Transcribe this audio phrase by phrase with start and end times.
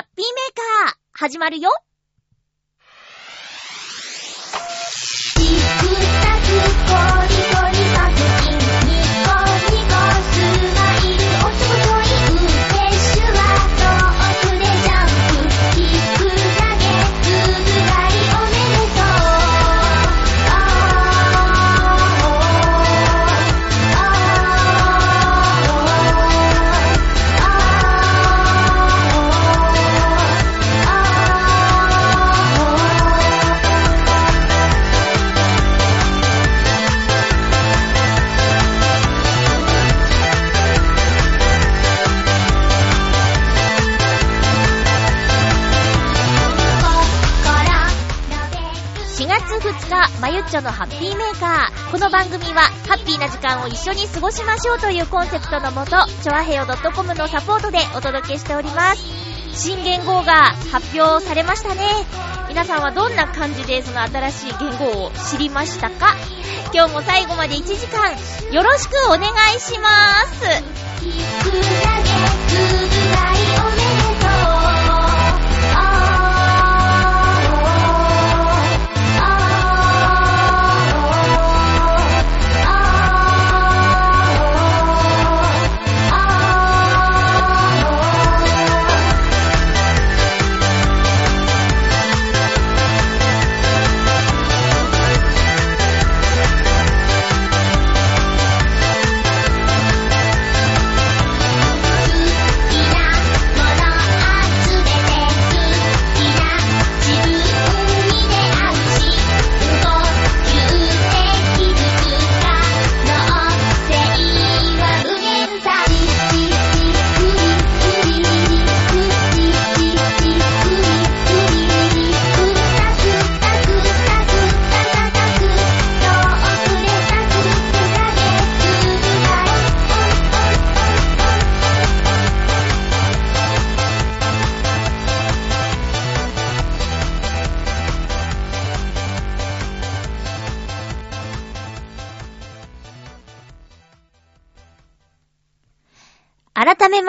[0.00, 1.68] ハッピーメーカー、始まるよ。
[50.58, 51.90] 日、のハッピーメーカー。
[51.92, 55.90] この番組は、ハッピーな時間を一緒に過ごしましょうというコンセプトのもと、
[56.22, 59.02] ちょあへよ .com のサポートでお届けしております。
[59.54, 61.84] 新元号が発表されましたね。
[62.48, 66.16] 皆さんはどんな感じでその新しい元号を知りましたか？
[66.74, 68.10] 今日も最後まで1時間、
[68.52, 69.20] よろしくお願
[69.56, 70.44] いします。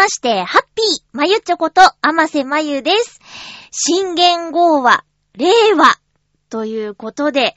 [0.02, 3.20] まして、ハッピーまゆちょこと、あませまゆです。
[3.70, 5.04] 新元号は、
[5.38, 6.00] 令和
[6.50, 7.56] ということで、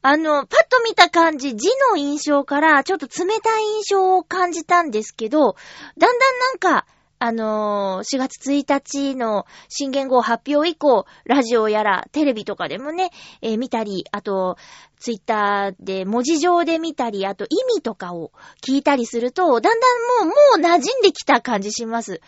[0.00, 5.56] あの、パッと見た感じ、字の印象からちょっと冷たい印象を感じたんですけど、
[5.98, 6.86] だんだんなんか、
[7.18, 13.10] あのー4月1日の新元号発表以降、ラジオやらテレビとかでもね、
[13.42, 14.56] えー見たり、あと、
[15.04, 18.32] ツイッターで文字上で見たり、あと意味とかを
[18.66, 22.22] 聞いたりすると、だんだんもう、もう馴染んできた感じします。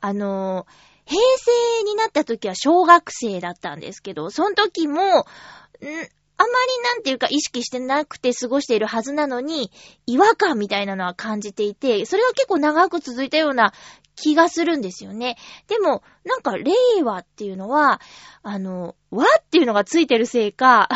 [0.00, 0.64] あの
[1.06, 9.72] 平成になった時は小学生だったんですけど、その時も、んあまりなんていうか意識してなくて過ごしているはずなのに、
[10.06, 13.72] 違和感みたいなのは感じていて、それが結構長く続いたような
[14.14, 15.36] 気がするんですよね。
[15.66, 18.00] でも、なんか、令和っていうのは、
[18.42, 20.88] あの、和っていうのがついてるせいか、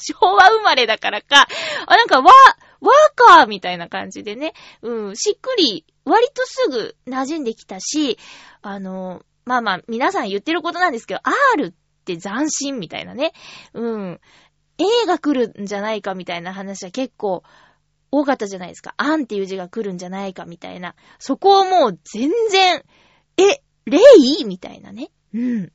[0.00, 1.46] 昭和生まれだからか、
[1.86, 2.32] あ、なんか和、
[2.80, 8.18] 和か、みたいな感じでね、うん、しっくり、割とすぐ馴染んできたし、
[8.62, 11.20] あの、まあまあ、皆さん言ってることなんですけど、
[11.54, 11.72] R っ
[12.04, 13.32] て斬新みたいなね、
[13.74, 14.20] うん、
[14.78, 17.42] A が来るんじゃないかみたいな話は結構
[18.10, 18.94] 多かったじゃないですか。
[18.96, 20.94] アンっていう字が来るんじゃないかみたいな。
[21.18, 22.82] そこをもう全然、
[23.36, 23.98] え、レ
[24.40, 25.10] イみたいなね。
[25.34, 25.72] うん。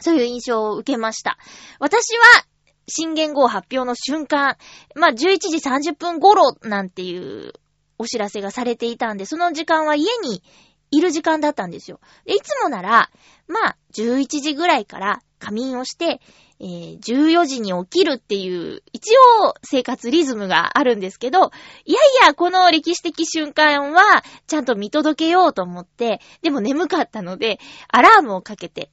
[0.00, 1.38] そういう印象を受けました。
[1.78, 2.44] 私は、
[2.90, 4.56] 新元号発表の瞬間、
[4.94, 7.52] まあ、11時30分頃なんていう
[7.98, 10.42] お知らせがされていたんで、その時間は家に
[10.90, 12.00] いる時間だったんですよ。
[12.24, 13.10] で、いつもなら、
[13.46, 16.20] まあ、11時ぐらいから仮眠をして、
[16.60, 21.50] えー14時に起きるっていう、一応生活リズムがあるんですけど、
[21.86, 27.58] いやいや、この歴史的瞬間は、ちゃんと見届けようと思って、でも眠かったので、
[27.88, 28.90] アラームをかけて、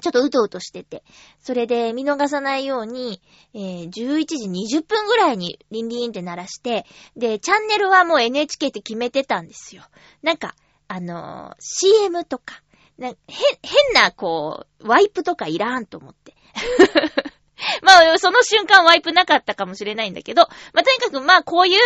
[0.00, 1.04] ちょっとうとうとしてて、
[1.40, 3.20] それで見逃さないように、
[3.54, 6.84] えー11時20分ぐらいにリンリンって鳴らして、
[7.16, 9.84] で、チャンネルはもう NHK って決めてたんですよ。
[10.22, 10.54] なんか、
[10.88, 12.62] あのー CM とか、
[12.98, 13.16] な変、
[13.62, 16.34] 変な、こう、ワイプとかいらんと思って。
[17.82, 20.42] まあ、その瞬間ワイプなかったかもしれないんだけど、
[20.72, 21.80] まあ、とにかくまあ、こういう、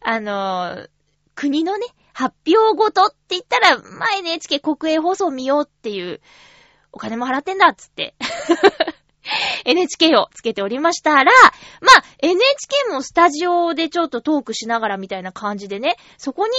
[0.00, 0.90] あのー
[1.34, 6.20] 国のね、発表ごとって言ったら、まあ、NHK 国営放送見ようっていう、
[6.92, 8.14] お金も払ってんだっつって。
[9.64, 16.52] NHK をつけておりましたら、まあ、NHK もスタジオでちょっとトークしながらみたいな感じでね、そこに、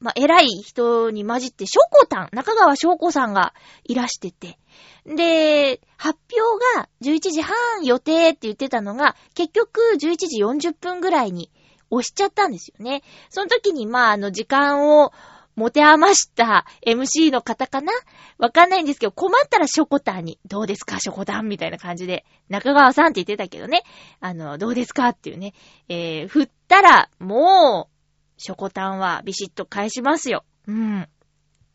[0.00, 3.54] まあ、偉い人に混じって、ショコタン、中川翔子さんが
[3.84, 4.58] いらしてて、
[5.06, 11.50] で、発表が11時半予定って言ってたのが、結局11時40分ぐらいに
[11.90, 13.02] 押しちゃったんですよね。
[13.30, 15.12] その時に、まあ、あの、時間を
[15.56, 17.92] 持て余した MC の方かな？
[18.38, 23.82] わかんないんですけど、困ったらショコタンに、どうですか、ショコタンみたいな感じで、中川さんって言ってたけどね、
[24.20, 25.08] あの、どうですか？
[25.08, 25.54] っていうね、
[25.88, 30.44] えー、振ったら、もう、ショコタンはビシッと返しますよ。
[30.68, 31.08] うん。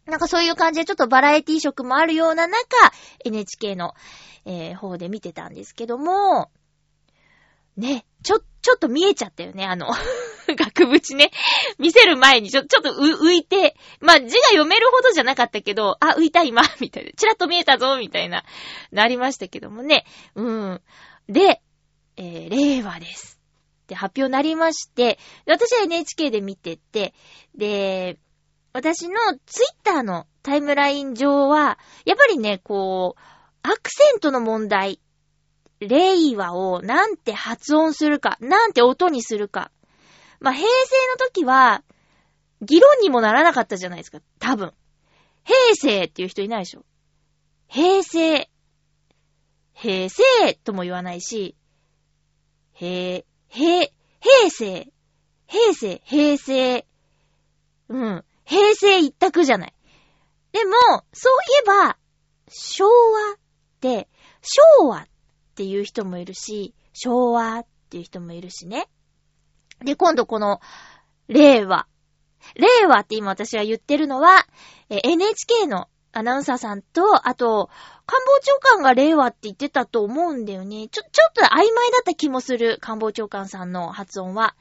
[0.06, 2.57] なんかそういう感じでちょっとバラエティ色もあるような中、
[3.25, 3.94] NHK の、
[4.45, 6.51] えー、方で見てたんですけども、
[7.78, 9.88] ね、ちょ、ちょっと見えちゃったよね、あの
[10.48, 11.32] 額縁ね。
[11.80, 17.12] 見せる前にちょ、ちょっと浮いて、まあ、字が読めるほどじゃなかったけど、あ、浮いた今、 みたいな。
[17.12, 18.44] ちらっと見えたぞ、みたいな、
[18.92, 20.06] なりましたけどもね。
[20.36, 20.82] うん。
[21.28, 21.62] で、
[22.18, 23.40] えー、令和です。
[23.88, 27.14] で、発表なりまして、私は NHK で見てて、
[27.56, 28.18] で、
[28.74, 29.16] 私の
[29.46, 33.22] ツイッターのタイムライン上は、やっぱりね、こう、
[33.64, 35.00] アクセントの問題、
[35.81, 39.72] 令和をなんて発音するか、なんて音にするか。
[40.39, 40.72] まあ、平成
[41.19, 41.83] の時は、
[42.62, 44.74] 議論にもならなかったじゃないですか、多分。
[45.44, 46.86] 平成っていう人いないでしょ。
[47.68, 48.50] 平成。
[49.74, 50.24] 平成
[50.63, 51.56] とも言わないし、
[52.74, 53.88] 平、平、
[54.19, 54.92] 平成。
[55.48, 56.86] 平成、平成。
[57.89, 58.25] うん。
[58.45, 59.74] 平成一択じゃない。
[60.51, 60.74] でも、
[61.13, 61.98] そういえば、
[62.48, 63.39] 昭和っ
[63.80, 64.07] て、
[64.42, 65.07] 昭和っ
[65.51, 68.89] っていう人もいるし、昭和っていう人もいるしね。
[69.83, 70.59] で、今度この、
[71.27, 71.88] 令和。
[72.56, 74.45] 令和って今私が言ってるのは、
[74.89, 77.69] NHK のアナウンサーさんと、あと、
[78.06, 80.88] 官房長官が令和って言ってたと思うんだよね。
[80.89, 84.56] ちょ、ちょっと曖昧だった気もする、官房長官さんの発音は。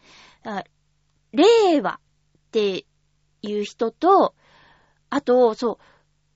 [1.32, 2.00] 令和っ
[2.52, 2.84] て
[3.42, 4.34] いう人と、
[5.08, 5.78] あと、そう、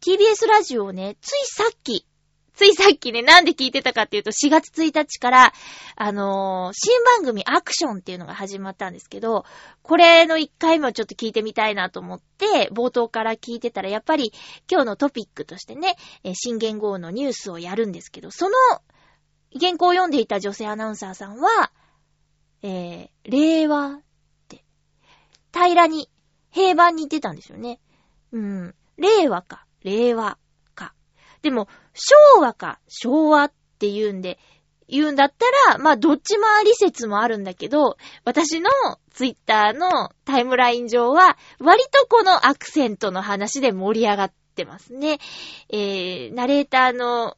[0.00, 2.06] TBS ラジオをね、ついさっき、
[2.54, 5.52] ついさっきね、なんで聞いてたかっていうと、4月1日から、
[5.96, 9.44] あのー、新番組アクションっていうのが始まったんですけど、
[9.82, 14.32] これの1回目をちょっと聞いてみたいなと思って、冒頭から聞いてたら、やっぱり
[14.70, 15.96] 今日のトピックとしてね、
[16.34, 18.56] 新言語のニュースをやるんですけど、その
[19.58, 21.72] 原稿を読んでいた女性アナウンサーさんは、
[22.62, 24.00] えー、令和っ
[24.48, 24.64] て、
[25.52, 26.08] 平らに
[26.52, 27.80] 平板に言ってたんですよね。
[28.30, 28.74] うん。
[28.96, 30.38] 令和か、令和。
[31.44, 34.38] でも、昭和か、昭和って言うんで、
[34.88, 38.70] 言うんだったら、まあ、どっちもあり説もあるんだけど、私の
[39.10, 45.18] ツイッターのタイムライン上は、割とこのアクセントの話で盛り上がってますね。
[45.68, 47.36] えー、ナレーターの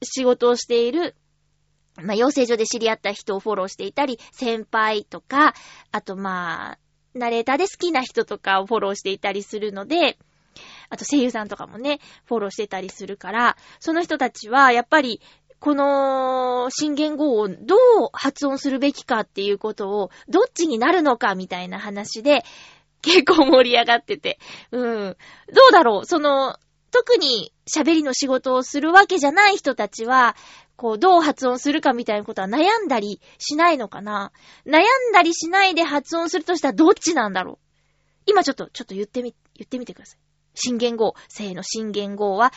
[0.00, 1.16] 仕事をしている、
[2.00, 5.54] まあ、養成所で知り合った人をフォローしていたり、先輩とか、
[5.90, 6.78] あとまあ、
[7.14, 10.18] ナレーターで好きな人とかをフォローしていたりするので、
[10.90, 15.22] あと声優さんとかもね、フォローしてたりするから、その人たちはやっぱり、
[15.60, 17.78] この新言語をどう
[18.12, 22.44] 発音するべきかっていうことを、どっちになるのかみたいな話で、
[23.02, 24.38] 結構盛り上がってて。
[24.72, 25.16] うん。
[25.52, 26.06] どうだろう？
[26.06, 26.56] その、
[26.90, 30.34] 特に喋りの仕事をするわけじゃない人たちは、
[30.76, 34.32] こう、どう発音するかみたいなことは悩んだりしないのかな？
[34.66, 37.58] 悩んだりしないで発音するとしたらどっちなんだろう？
[38.26, 40.18] 今ちょっと、ちょっと言ってみ、言ってみてください。
[40.62, 42.52] 新言語、正の新言語は、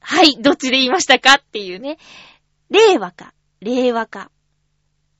[0.00, 1.98] はい、どっちで言いましたかっていうね。
[2.70, 4.30] 令和か、令和か。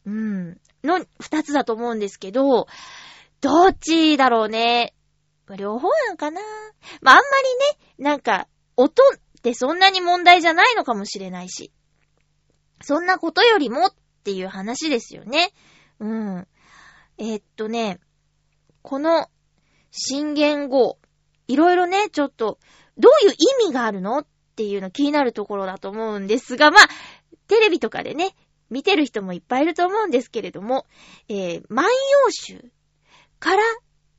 [0.06, 0.60] うん。
[0.82, 2.66] の二つだと思うんですけど、
[3.40, 4.94] どっちだろうね。
[5.56, 6.40] 両方なんかな
[7.00, 7.22] まあ、あんま
[7.76, 11.72] りね、なんか、音ってそんなに問題じゃないのかもしれないし。
[12.82, 15.52] そんなことよりもっていう話ですよね。
[16.00, 16.48] うん。
[17.18, 18.00] えー、っとね、
[18.82, 19.28] この
[19.90, 20.98] 新言語、
[21.48, 22.58] いろいろね、ちょっと、
[22.98, 26.88] どういう意味があるのっていうの気になるところだと思うんですが、まあ、
[27.48, 28.34] テレビとかでね、
[28.70, 30.86] 見てる人もいっぱいいると思うんですけれども、
[31.28, 31.90] えー、万葉
[32.30, 32.72] 集
[33.38, 33.62] から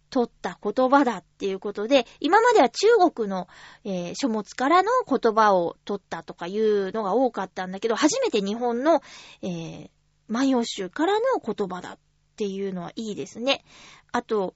[0.09, 3.47] 取った言葉だっていうことで、今までは中国の、
[3.83, 9.01] えー、書物からの言葉を取ったとかいうのが多かったんだけど、初めて日本の、
[9.41, 9.89] えー、
[10.27, 11.99] 万葉集からの言葉だっ
[12.37, 13.65] ていうのはいいですね。
[14.11, 14.55] あと、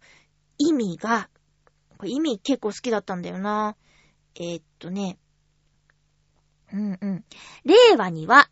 [0.58, 1.30] 意味が、
[2.08, 3.76] 意味結構好きだったんだよな。
[4.36, 5.18] えー、っとね。
[6.72, 7.26] うんうん。
[7.66, 8.50] 令和には、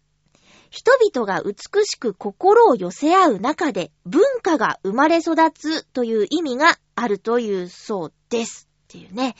[0.70, 8.68] 人々が美しく心を寄せ合う中で文化が生まれ育つという意味があるというそうです。
[8.86, 9.36] っていうね。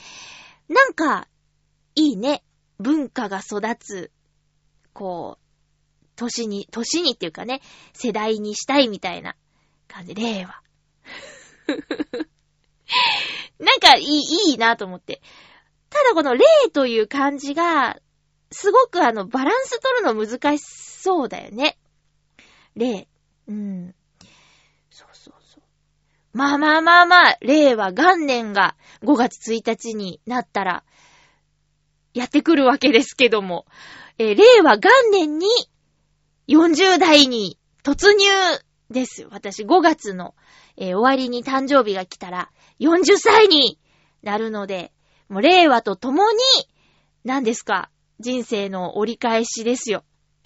[0.68, 1.28] なんか、
[1.94, 2.42] いいね。
[2.78, 4.12] 文化が育つ、
[4.92, 7.60] こう、年に、年にっていうかね、
[7.92, 9.36] 世代にしたいみたいな
[9.86, 10.14] 感じ。
[10.14, 10.62] 令和。
[13.58, 15.20] なんかいい、いいなと思って。
[15.90, 17.98] ただこの霊という漢字が、
[18.50, 21.78] すごくあの、バランス取るの難しそうだよね。
[22.76, 23.08] 霊。
[23.46, 23.94] うん。
[24.90, 25.62] そうそうそう。
[26.32, 30.84] まあまあまあまあ、令和元年が5月1日になったら、
[32.14, 33.66] やってくるわけですけども、
[34.18, 35.46] えー、令和元年に
[36.48, 38.26] 40代に突入
[38.90, 39.26] です。
[39.30, 40.34] 私5月の、
[40.76, 42.50] えー、終わりに誕生日が来たら
[42.80, 43.78] 40歳に
[44.22, 44.92] なるので、
[45.28, 46.38] もう令和と共に、
[47.24, 50.04] 何ですか、人生の折り返しですよ。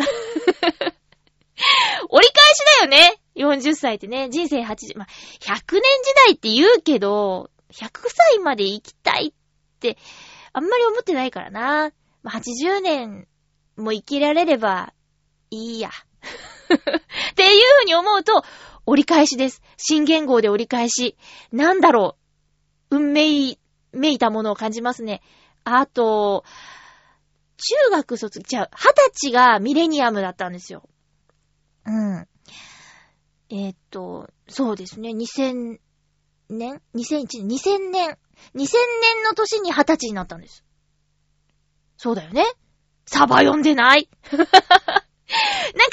[2.09, 5.07] 折り返しだよね !40 歳ってね、人生80、ま、
[5.41, 5.81] 100年時
[6.27, 9.97] 代って言うけど、100歳まで生きたいって、
[10.53, 11.93] あんまり思ってないからな。
[12.23, 13.27] ま、80年
[13.77, 14.93] も生きられれば
[15.51, 15.91] いいや。
[16.73, 18.45] っていうふうに思うと、
[18.87, 19.62] 折り返しです。
[19.77, 21.17] 新元号で折り返し。
[21.53, 22.22] なんだろう？
[22.93, 23.59] 運命
[23.93, 25.23] めいたものを感じますね。
[25.65, 26.45] あと、
[27.57, 30.89] 中学卒、じゃあ、二十歳がミレニアムだったんですよ。
[31.87, 32.29] うん。
[33.49, 35.79] えー、っと、そうですね、2000
[36.51, 38.19] 年 ?2001 年 ?2000 年 ?2000
[38.55, 40.63] 年の年に二十歳になったんです。
[41.97, 42.45] そうだよね
[43.07, 44.53] サバ読んでない なんか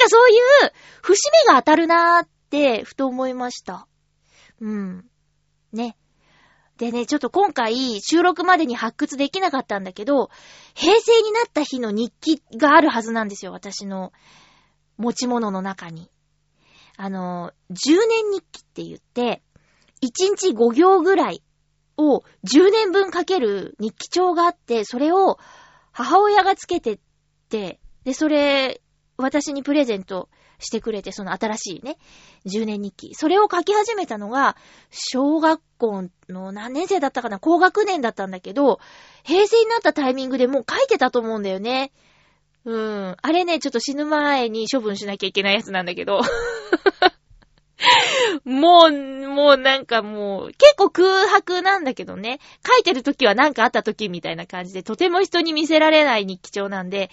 [0.08, 0.34] そうい
[0.66, 3.88] う節目が当たるなーって、ふと思いました。
[4.60, 5.10] うん。
[5.72, 5.96] ね。
[6.80, 10.30] でね、ちょっと今回収録までに発掘できなかったんだけど、
[10.74, 14.14] 平成になった日の日記があるはずなんですよ、私の
[14.98, 16.10] 持ち物の中に。
[16.96, 17.76] あの、10
[18.08, 19.44] 年日記って言って、
[20.02, 21.44] 1日5行ぐらい
[21.98, 25.38] を10年分書ける日記帳があって、それを
[25.92, 27.00] 母親がつけてっ
[27.50, 28.82] て、で、それ、
[29.18, 31.98] 私にプレゼントしてくれて、その新しいね、
[32.46, 33.16] 10年日記。
[33.16, 34.56] それを書き始めたのが、
[34.92, 38.80] 小学校の何年生だったかな高学年だったんだけど、
[39.24, 41.92] 平成になったタイミングでもう書いてたと思うんだよね。
[42.66, 43.16] うん。
[43.22, 46.22] あれね、ちょっと死ぬ前に処分しなきゃいけないやつなんだけど。
[48.44, 52.40] もう、もうなんかもう、結構空白なんだけどね。
[52.68, 57.10] 書いてる時はなんかあった時みたいな感じで、とても人に見せられない日記帳なんで、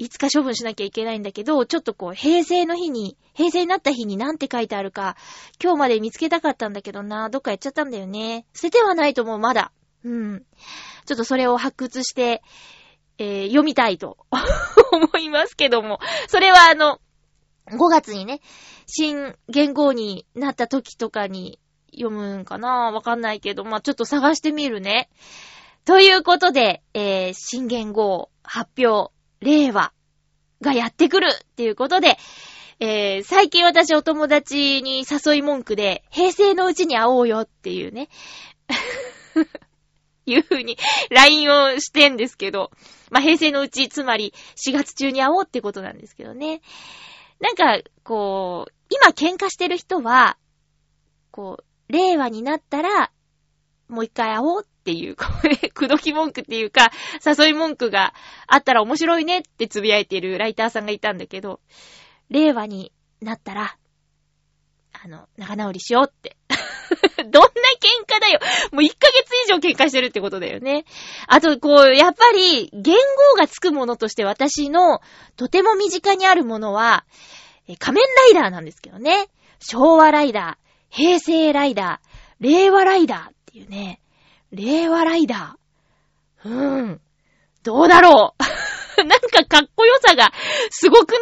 [0.00, 5.14] いつか処分しなきゃいけないんだけど、ちょっとこう、平成の日に、平成になった日になんて書いてあるか、
[5.62, 8.46] 今日まで見つけたかったんだけどな、どっかやっちゃったんだよね。
[8.54, 9.72] 捨ててはないと思う、まだ。
[10.02, 10.46] うん。
[11.04, 12.42] ちょっとそれを発掘して、
[13.18, 14.16] えー、読みたいと
[14.90, 16.00] 思いますけども。
[16.28, 16.98] それはあの、
[17.66, 18.40] 5月にね、
[18.86, 21.60] 新言語になった時とかに
[21.92, 22.90] 読むんかな？
[22.90, 25.10] わかんないけど、まあ、ちょっと探してみるね。
[25.84, 29.92] ということで、えー、新言語発表令和
[30.60, 32.18] がやってくるっていうことで、
[32.78, 38.08] えー、最近私お友達に誘い文句で、平成のうちに会おうよっていうね、
[40.26, 40.78] いう風に
[41.10, 42.70] LINE をしてんですけど、
[43.10, 46.60] まあ、平成のうち、つまり4月中に会おうってことなんですけどね。
[47.40, 50.36] なんか、こう、今喧嘩してる人は、
[51.30, 53.10] こう、令和になったら、
[53.90, 56.90] もう一回会おうっていう、これ、 くどき文句っていうか、
[57.24, 58.14] 誘い文句が
[58.46, 61.60] あったら面白いねってつぶやいているライターさんがいたんだけど、
[62.30, 63.76] 令和になったら、
[65.02, 66.36] あの、仲直りしようって。
[67.30, 67.48] どんな
[67.80, 68.40] 喧嘩だよ
[68.72, 70.84] もう1ヶ月以上喧嘩してるってことだよね。
[71.28, 75.00] あと、こう、やっぱり、言語がつくものとして私の
[75.36, 77.04] とても身近にあるものは、
[77.78, 78.04] 仮面
[78.34, 79.28] ライダーなんですけどね。
[79.60, 84.00] 昭和ライダー、平成ライダー、令和ライダーっていうね。
[84.52, 86.48] 令和ライダー。
[86.48, 87.00] うーん。
[87.64, 88.34] どうだろ
[88.98, 90.32] う なんかかっこよさが
[90.70, 91.20] すごくない？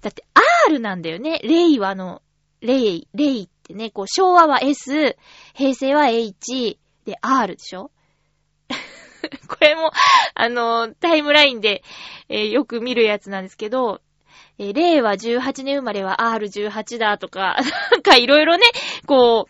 [0.00, 0.24] だって
[0.68, 1.40] R なんだよね。
[1.42, 2.22] 令和の、
[2.60, 5.16] 令、令ってね、こう昭和は S、
[5.54, 7.90] 平成は H、で R でしょ？
[9.48, 9.90] これも、
[10.34, 11.82] あの、タイムラインで、
[12.28, 14.00] えー、よく見るやつなんですけど、
[14.58, 17.56] えー、令和18年生まれは R18 だとか、
[17.90, 18.64] なんかいろいろね、
[19.06, 19.48] こ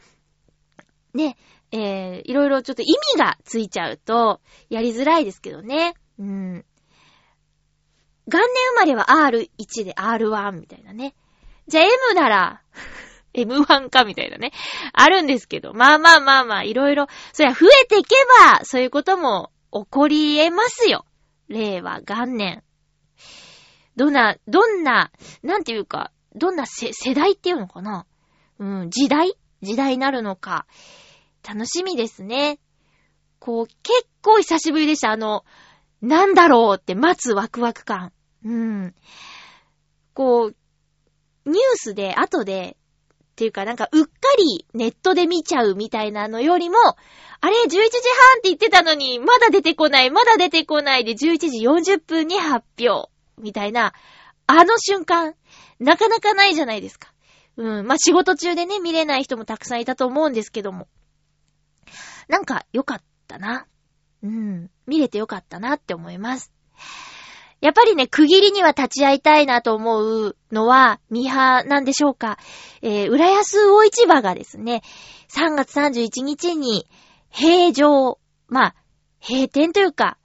[1.15, 1.37] う、ね、
[1.75, 4.41] えー、いろいろちょっと意味がついちゃうと、
[4.71, 5.95] やりづらいですけどね。
[6.21, 6.65] うん。
[8.29, 11.17] 元年生まれは R1 で R1 みたいなね。
[11.67, 12.63] じゃあ M なら
[13.35, 14.53] M1 かみたいなね。
[14.93, 15.75] あるんですけど。
[15.75, 17.09] まあまあまあまあ、いろいろ。
[17.33, 18.15] そりゃ増えていけ
[18.49, 21.05] ば、そういうことも起こり得ますよ。
[21.49, 22.63] 令和元年。
[23.97, 25.11] どんな、どんな、
[25.43, 28.07] なんていうか、どんな世代っていうのかな
[28.61, 29.35] うん、時代？
[29.61, 30.67] 時代になるのか。
[31.47, 32.59] 楽しみですね。
[33.39, 35.11] こう、結構久しぶりでした。
[35.11, 35.45] あの、
[36.01, 38.13] なんだろうって待つワクワク感。
[38.45, 38.95] うん。
[40.15, 40.57] こう、
[41.45, 42.77] ニュースで、後で、
[43.35, 46.77] っていうかなんかうっかりネットで見ちゃうみたいなのよりも、
[47.41, 51.51] あれ、11時半って言ってたのに、まだ出てこない、まだ出てこないで11
[51.83, 53.93] 時40分に発表、みたいな、
[54.47, 55.35] あの瞬間、
[55.81, 57.13] なかなかないじゃないですか。
[57.57, 57.87] うん。
[57.87, 60.87] まあ、仕事中でね、見れない人もたくさんいたと思うんですけども。
[62.29, 63.67] なんか、良かったな。
[64.23, 64.71] うん。
[64.87, 66.53] 見れて良かったなって思います。
[67.61, 72.39] やっぱりね、区切りには立ち会いたいなと思うのは、ミハなんでしょうか。
[72.83, 74.83] えー、浦安大市場がですね、
[75.31, 76.87] 3月31日に
[77.33, 78.75] 閉場、まあ、
[79.27, 80.19] 閉店というか、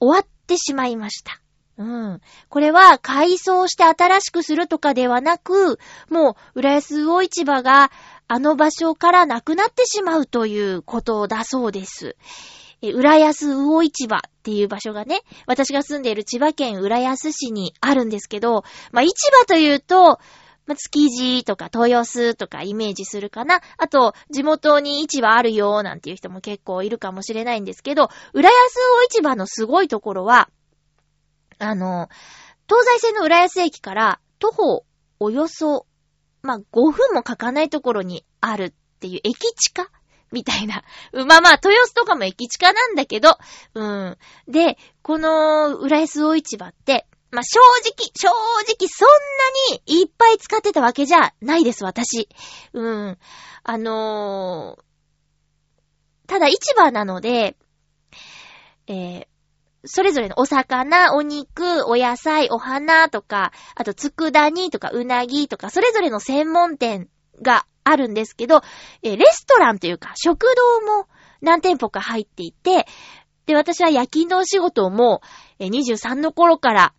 [0.00, 1.38] 終わってしまいました。
[1.76, 2.20] うん。
[2.48, 5.78] これは改装して新しくするとかではなく、
[6.08, 7.90] もう、浦安魚市場が
[8.26, 12.16] あの場所からなくなってしまうということだそうです。
[12.82, 20.18] え、浦安魚市場っていう場所がね、私が住んでいる千葉県浦安市にあるんですけど、まあ、市場というと、
[20.66, 23.60] まあ、築地とか豊洲とかイメージするかな。
[23.76, 28.74] あと、地元に市場あるよなんていう人も結構いるかもしれないんですけど、浦安
[29.10, 30.48] 魚市場のすごいところは、
[31.58, 32.08] あの、
[32.66, 34.84] 東西線の浦安駅から徒歩
[35.20, 35.86] およそ、
[36.44, 39.90] まあ、5分もかかないところにあるっていう駅地下
[40.30, 40.84] みたいな。
[41.26, 43.38] まあまあ、豊洲とかも駅地下なんだけど、
[43.72, 44.18] うん。
[44.46, 47.58] で、この浦安大市場って、まあ正
[47.90, 49.08] 直、正直そん
[49.72, 52.28] なにいっぱい使ってたわけじゃないです、私。
[52.74, 53.18] うん。
[53.62, 57.56] あのー、ただ市場なので、
[58.86, 59.26] えー、
[59.86, 67.08] それぞれのお魚、お肉、お野菜、お花とか、あと、佃煮とか、うなぎとか、それぞれの専門店
[67.42, 68.62] があるんですけど、
[69.02, 71.06] えレストランというか、食堂も
[71.40, 72.86] 何店舗か入っていて、
[73.46, 75.20] で、私は夜勤のお仕事も、
[75.58, 76.94] え23の頃から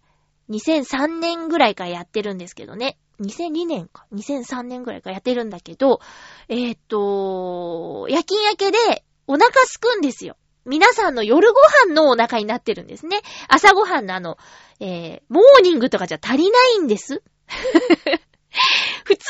[0.50, 2.98] 2003年ぐらいからやってるんですけどね。
[3.20, 4.06] 2002年か。
[4.14, 6.02] 2003年ぐらいからやってるんだけど、
[6.50, 10.38] えー、っと、夜勤明けでお腹すくんですよ。
[10.66, 13.22] 皆さんの夜ご飯のお腹になってるんですね。
[13.48, 14.38] 朝ご飯のあの、
[14.80, 17.22] えー、モーニングとかじゃ足りないんです。
[19.06, 19.26] 普通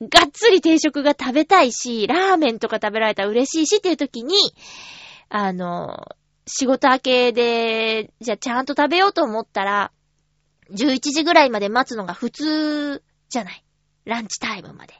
[0.00, 4.36] に、がっつり定食が食べたいし、ラーメンとか食べられたら嬉しいしっていう時に、
[5.28, 6.06] あの、
[6.46, 9.92] 仕事明けで、じゃあちゃんと食べようと思ったら、
[10.70, 13.64] 11時ぐらいまで待つのが普通じゃない。
[14.08, 14.94] ランチタイムまで。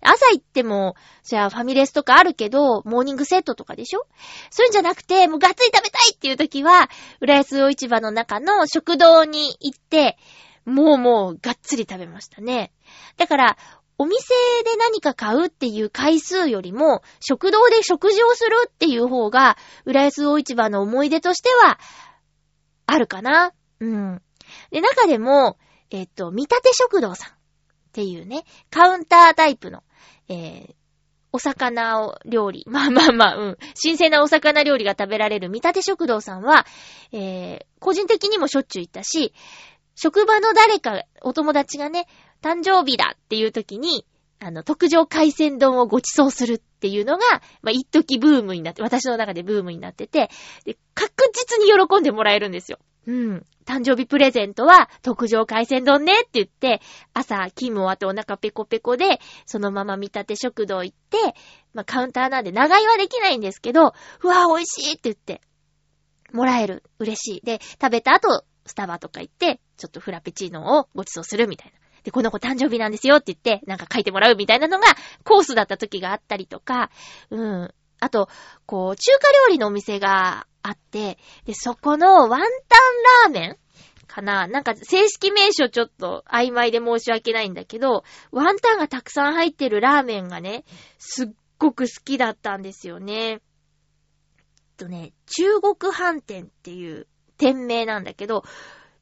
[0.00, 4.06] 朝行っても、じゃあファミレスとかあるけど、モーニングセットとかでしょ？
[4.50, 10.18] そういうんじゃなくて、もうがっつり食べたいっていう時は、浦安大市場の中の食堂に行って、
[10.64, 12.72] もうもうがっつり食べましたね。
[13.16, 13.56] だから、
[13.96, 21.78] お店で何か買うっていう回数よりも、食堂で食事をするっていう方が、浦安大市場の思い出としては、
[22.86, 23.52] あるかな？
[23.80, 24.22] うん。
[24.70, 25.58] で、中でも、
[25.90, 27.32] えっと、見立て食堂さん
[27.94, 29.84] っていうね、カウンタータイプの、
[30.28, 30.74] えー、
[31.30, 32.64] お魚を料理。
[32.68, 33.58] まあまあまあ、うん。
[33.74, 36.66] 新鮮なお魚料理が食べられる見立て食堂さんは、
[37.12, 39.32] えー、個人的にもしょっちゅう行ったし、
[39.94, 42.08] 職場の誰か、お友達がね、
[42.42, 44.04] 誕生日だっていう時に、
[44.40, 47.22] あの、特上海鮮丼をご馳走するっていうのが、
[47.62, 50.30] まあ、一時ブームになって、私の中でブームになってて、
[50.64, 52.80] で、確実に喜んでもらえるんですよ。
[53.06, 53.46] うん。
[53.64, 56.80] 誕生日プレゼントは特上海鮮丼ねって言って、
[57.12, 61.18] 朝勤務終わってお腹ペコペコで、そのまま見立て食堂行って、
[61.72, 65.40] まあ、カウンターなんで長居はできないんですけど、うわ美味しいって言って、
[66.32, 66.82] もらえる。
[66.98, 67.40] 嬉しい。
[67.46, 71.78] で、食べた後、スタバとか行って、ちょっとフラペチーノをご馳走するみたいな。
[72.02, 74.84] で、この子誕生日なんですよって言って、なんか書いてもらうみたいなのが、
[75.24, 76.90] コースだった時があったりとか、
[77.30, 77.74] うん。
[78.00, 78.28] あと、
[78.66, 83.58] こう、中華料理のお店があって、で、そこのワンタンラーメン
[84.06, 90.64] かななんか正式名称ちょっと曖昧で申し訳ないんだけど、ワンタンがたくさん入ってるラーメンがね、
[90.98, 93.14] すっごく好きだったんですよね。
[93.14, 93.40] えっ
[94.78, 98.42] とね、中国飯店っていう店名なんだけど、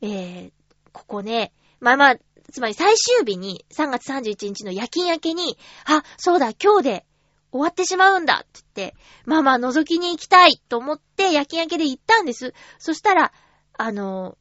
[0.01, 0.53] えー、
[0.93, 2.17] ここね、まあまあ、
[2.51, 7.07] つまり最終日に3月31日の夜勤明けに、あ、そうだ、今日で
[7.53, 12.55] 終わってしまうんだって言って、まあまあ覗きに行きたいと思って夜勤明けで行ったんです。
[12.79, 13.33] そしたら、
[13.79, 14.37] あの、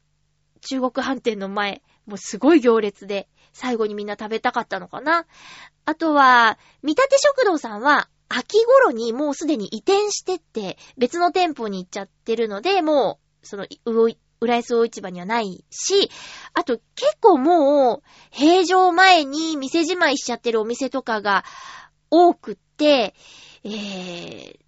[0.62, 5.26] 中国飯店の前、もうすごい行列で、最後にみんな食べたかったのかな。
[5.84, 16.10] あとは、見立て食堂さんは、秋頃にもうすでに移転してって、別の店舗に行っちゃってるので、もう、その、う浦安大市場にはないし、
[16.54, 21.44] あと結構もう、平常前に店じまいしちゃってるお店とかが
[22.10, 22.56] 多くっ、
[22.88, 24.58] えー、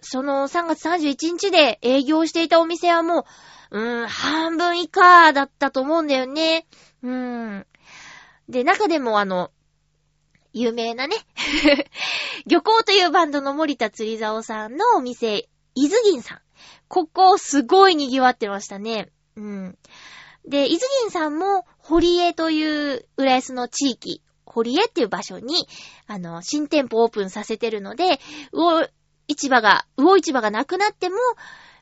[0.00, 3.26] その3月31日で営業していたお店はも
[3.70, 6.66] う、うーん、半分以下だったと思うんだよね。
[7.02, 7.66] うーん。
[8.48, 9.50] で、中でもあの、
[10.52, 11.16] 有名なね、
[12.46, 16.40] 漁港というバンドの森田釣り竿さんのお店、伊豆銀さん。
[16.88, 19.10] ここすごい賑わってましたね。
[19.36, 19.78] うん。
[20.46, 25.68] で、伊豆銀さんも、堀江という浦安の地域、堀江っていう場所に、
[26.06, 28.18] あの、新店舗オープンさせてるので、
[28.52, 28.88] 魚
[29.28, 31.16] 市場が、魚市場がなくなっても、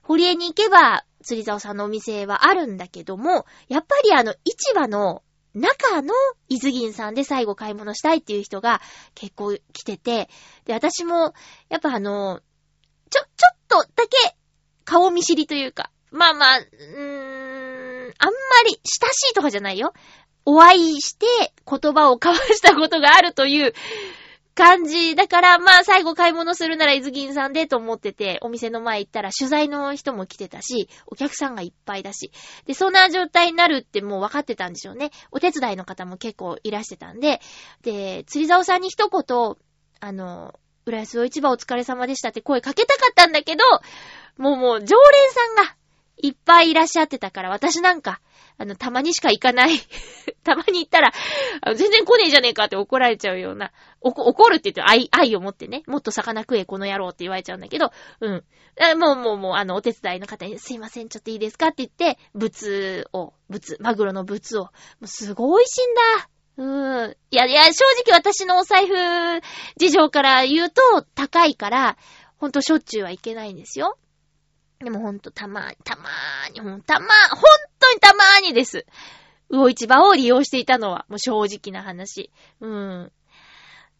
[0.02, 5.22] 堀江に行けば、釣り竿さんのお店はあるんだけども、やっぱりあの、市場の
[5.54, 6.12] 中の
[6.48, 8.80] 伊豆銀さんで最後買い物したいっていう人が
[9.14, 10.28] 結構来てて、
[10.66, 11.34] で、私も、
[11.68, 12.40] やっぱあの、
[13.10, 14.36] ちょ、ちょっとだけ
[14.84, 18.34] 顔見知りというか、まあまあ、うーん、あんま
[18.66, 19.92] り親しいとかじゃないよ。
[20.46, 21.26] お会いして
[21.68, 23.74] 言葉を交わしたことがあるという
[24.54, 25.14] 感じ。
[25.14, 32.32] だから、まあ、最後買い物するなら伊豆銀さんでと思ってて、お店の前行ったら取材の人も来てたし、お客さんがいっぱいだし。
[32.64, 35.10] で、そんな状態になるってもう分かってたんでしょうね。
[35.30, 37.40] お手伝いの方も結構いらしてたんで、
[37.82, 39.56] で、釣り竿さんに一言、
[40.00, 40.54] あの、
[40.86, 43.64] 浦安市場お疲れ様でしたって声かけたかったんだけど、
[44.38, 45.76] もうもう常連さんが
[46.18, 48.20] いっぱいいらっしゃってたから、私なんか、
[48.58, 49.78] あの、たまにしか行かない
[50.44, 51.12] たまに行ったら、
[51.74, 58.44] 全然来ねえじゃねえかって怒られちゃうような、怒るって言って愛、愛を持ってね、もっと魚食え、この野郎って言われちゃうんだけど、うん。
[58.98, 64.70] もうもうもう、あの、お手伝いの方に、すいません、ちょっといいですかって言って、物を、物、マグロの物を、も
[65.02, 66.28] うすごい美味しいんだ。
[66.58, 67.16] うーん。
[67.30, 68.94] いやいや、正直私のお財布
[69.76, 71.96] 事情から言うと高いから、
[72.38, 73.98] ほんとしょっちゅうはいけないんですよ。
[74.80, 77.40] でもほんとたまーに、たまーに、ほんたまー、ほん
[77.78, 78.86] とにたまーにです。
[79.48, 82.30] 魚市場を利用していたのは、もう正直な話。
[82.60, 83.12] うん。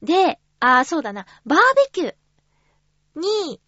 [0.03, 2.15] で、あー、そうだな、バーベキュー
[3.49, 3.61] に、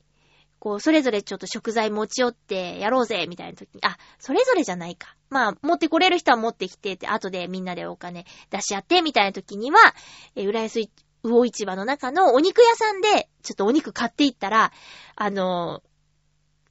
[0.59, 5.17] こう、それぞれちょっと食材持ち寄ってやろうぜ、みたいな時に、あ、それぞれじゃないか。
[5.31, 9.79] まあ、持ってこれる人は持ってきてって、後でみんなでお金出し合って、みたいな時には、
[10.35, 10.81] え、浦安
[11.23, 14.73] 魚市場の中のお肉屋さんで、ちょっとお肉買っていったら、
[15.17, 15.83] あの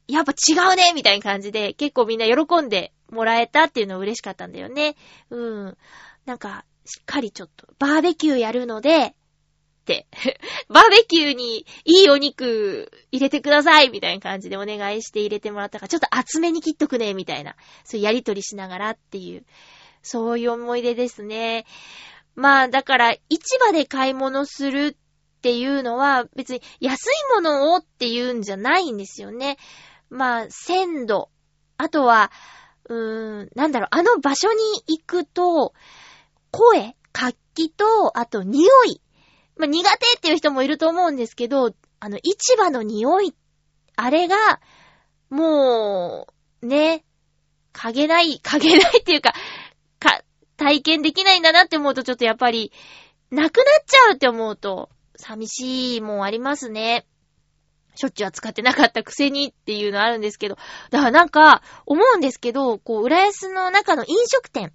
[0.07, 4.95] やっぱ違うねみたいな感じで、結構みんな喜んでもらえたっていうの嬉しかったんだよね。
[5.29, 5.77] うん。
[6.25, 9.13] なんか、しっかりちょっと、バーベキューやるので、っ
[9.87, 10.07] て、
[10.69, 19.45] バーベキューにいいお肉入れてくださいみたいな感じでお願いして入れてもらったから、ちょっと厚めに切っとくねみたいな、そういうやりとりしながらっていう、
[20.03, 21.65] そういう思い出ですね。
[22.35, 24.95] まあ、だから、市場で買い物する
[25.37, 29.57] っていうのは、別に安いものをっていうんじゃないんですよね。
[30.09, 31.29] まあ、鮮度。
[31.77, 32.31] あとは、
[32.89, 35.73] うーん、なんだろう、あの場所に行くと、
[36.51, 39.01] 声、活気と、あと匂い。
[39.57, 43.35] まあ、苦手っていう人もいると思うんですけど、あの、市場の匂い、
[43.95, 44.35] あれが、
[45.29, 46.27] も
[46.61, 47.03] う、ね、
[47.73, 49.33] 嗅げない、嗅げないっていうか、
[49.99, 50.21] か、
[50.57, 52.71] 体験できないんだなって思うとちょっとやっぱり、
[53.29, 57.05] なくなっちゃうって思うと、寂しいもんありますね。
[57.97, 60.57] しょっちゅうは使ってなかったくせにっていうのあるんですけど、
[60.91, 64.71] だからなんか、思うんですけど、こう、浦安の中の飲食店。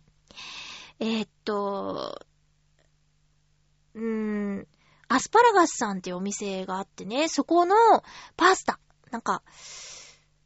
[1.00, 2.20] えー、っと、
[3.94, 4.02] うー
[4.60, 4.66] ん、
[5.08, 7.76] アスパラガスさんっていうお店があってね、そこの
[8.36, 8.78] パスタ、
[9.10, 9.42] なんか、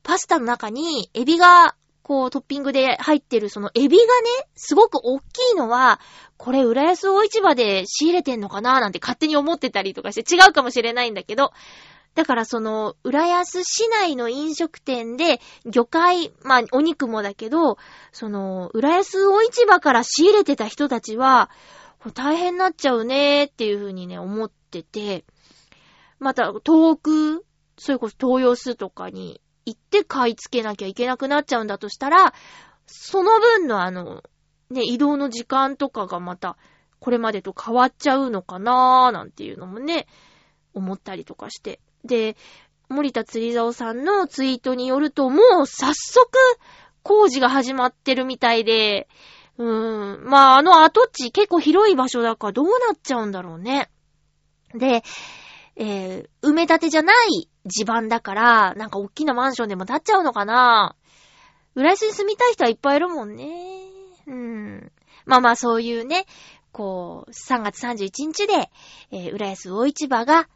[0.02, 4.08] パスタの中にエビがこうトッピングで入ってるそのエビがね、
[4.54, 6.00] すごく大きいのは、
[6.36, 11.52] これ浦安大市場で仕入れてんのかななんて勝手に思ってたりとかして違うかもしれないんだけど、
[12.16, 17.76] だからその、浦安市内の飲食店で、魚介、まあ、お肉もだけど、
[18.11, 21.50] その、浦安大市場から仕入れてた人たちは、
[22.14, 25.26] 大変になっちゃうねーっていうふうにね、思ってて、
[26.18, 27.44] また、遠く、
[27.76, 32.33] それこそ東洋数とかに行って買い付けなきゃいけなくなっちゃうんだとしたら、
[32.87, 34.22] その分のあの、
[34.70, 36.57] ね、移動の時間とかがまた、
[36.98, 40.07] これまでと変わっちゃうのかなーなんていうのもね、
[40.72, 41.79] 思ったりとかして。
[42.06, 42.36] で、
[42.88, 46.28] 森田釣り竿さんのツイートによると、もう早速
[47.02, 49.08] 工事が始まってるみたいで、
[49.58, 53.90] うーん、まああの跡地結構広い場所だからどうなっちゃうんだろうね。
[54.74, 55.02] で、
[55.76, 60.96] えー、埋め立てじゃない地盤だから、なんか大きなマンションでも建っちゃうのかな
[61.74, 63.90] 浦安に住みたい人はいっぱいいるもんね。
[64.26, 64.92] うーん。
[65.26, 66.26] まあまあそういうね、
[66.72, 68.70] こう、3月31日で、
[69.10, 70.48] えー、浦安大市場が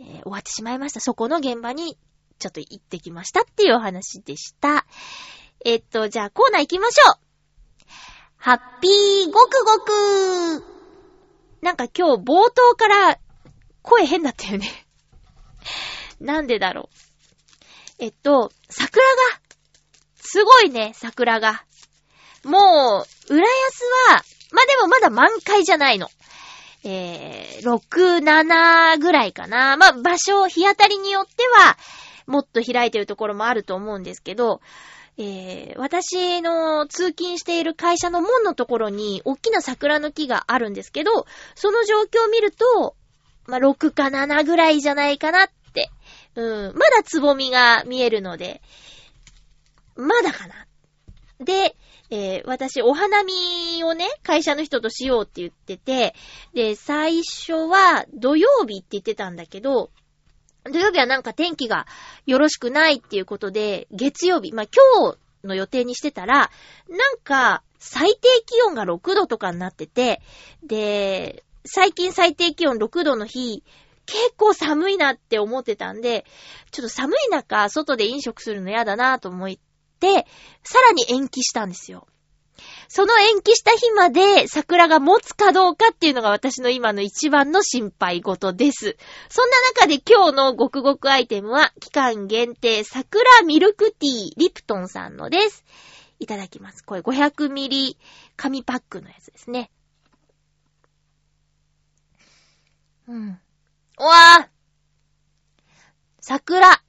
[0.00, 1.00] えー、終わってしまいました。
[1.00, 1.96] そこの現場に
[2.38, 4.86] ちょっと行ってきましたっていうお話でした。
[5.64, 7.14] えっと、じゃあコーナー行きましょう。
[8.36, 10.64] ハッピーごくごく
[11.60, 13.18] なんか今日冒頭から
[13.82, 14.66] 声変だったよね
[16.20, 17.10] なんでだろう。
[17.98, 19.40] えっと、桜が、
[20.16, 21.64] すごいね、桜が。
[22.44, 26.08] もう、浦安は、まあ、でもまだ満開じゃないの。
[26.84, 29.76] えー、6、7ぐらいかな。
[29.76, 31.76] まあ、場所、日当たりによっては、
[32.26, 34.60] もっと開いてるところもあると思うんですけど、
[35.18, 42.96] えー、私の通勤している会社の門のところに、大きな桜の木があるんですけど、その状況を見ると、
[43.46, 45.90] まあ、6か7ぐらいじゃないかなって。
[46.36, 48.62] うん、まだつぼみが見えるので、
[49.96, 50.66] まだかな。
[51.40, 51.76] で、
[52.10, 56.14] えー、私、お花見をね、会社の人としようって言ってて、
[56.54, 59.90] で、最初は土曜日って言ってたんだけど、
[60.64, 61.86] 土曜日はなんか天気が
[62.26, 66.50] よろしくないっていうことで、月曜日、まあ、今日の予定にしてたら、
[66.88, 70.20] なんか、最低気温が6度とかになってて、
[70.62, 73.62] で、最近最低気温6度の日、
[74.04, 76.26] 結構寒いなって思ってたんで、
[76.72, 79.58] ちょっと寒い中、外で飲食するの嫌だなと思って、
[80.62, 82.06] さらに延期したんですよ。
[82.88, 88.96] その延期した日まで桜が持つかどうかっていうのが私の今の一番の心配事です。
[89.28, 95.64] そんな中で今日のごくごくアイテムは期間限定桜ミルクティーリプトンさんのです。
[96.18, 96.84] いただきます。
[96.84, 97.96] これ500ミリ
[98.36, 99.70] 紙パックのやつですね。
[103.08, 103.40] うん。
[103.98, 104.48] うわぁ
[106.20, 106.82] 桜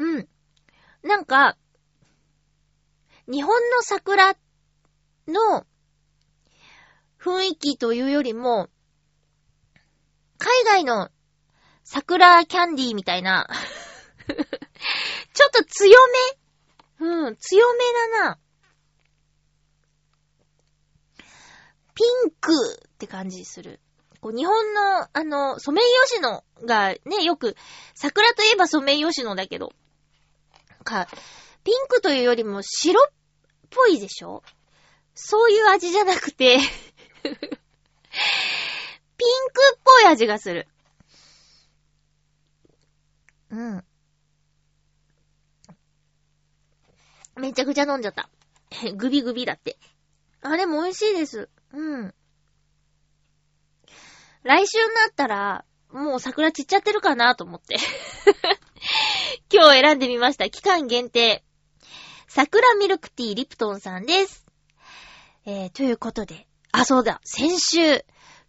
[0.00, 0.28] うん。
[1.02, 1.58] なんか、
[3.30, 4.34] 日本の桜
[5.28, 5.66] の
[7.18, 8.70] 雰囲気というよりも、
[10.38, 11.10] 海外の
[11.84, 13.46] 桜キャンディーみたいな
[15.34, 15.98] ちょっと強
[17.00, 17.78] めうん、強め
[18.14, 18.38] だな。
[21.94, 22.52] ピンク
[22.86, 23.80] って感じする。
[24.20, 27.56] こう日本の、あの、ソメイヨシノがね、よく、
[27.94, 29.72] 桜といえばソメイヨシノだけど、
[30.90, 31.08] か、
[31.64, 33.08] ピンクというよりも白っ
[33.70, 34.42] ぽいでしょ？
[35.14, 36.58] そういう味じゃなくて
[37.22, 37.36] ピンク
[39.76, 40.66] っぽい味がする。
[43.50, 43.84] うん。
[47.36, 48.30] めちゃくちゃ飲んじゃった。
[48.96, 49.78] グビグビだって。
[50.42, 51.48] あ、でも美味しいです。
[51.72, 52.14] うん。
[54.42, 57.76] 来週になったら、もう桜散っちゃってるかなと思って
[59.52, 60.48] 今日選んでみました。
[60.48, 61.42] 期間限定。
[62.28, 64.46] 桜ミルクティーリプトンさんです。
[65.46, 66.46] えー、ということで。
[66.72, 67.20] あ、そうだ。
[67.24, 68.04] 先週、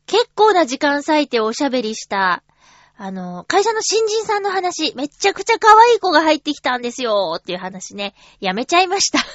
[0.06, 2.44] 結構な時間割いておしゃべりした、
[2.96, 9.20] あの、会社の新人さんの話、めちゃくちゃ可愛い子が入ってきたんですよっていう話ね、やめちゃいました。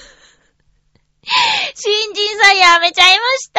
[1.75, 3.51] 新人さんやめちゃいまし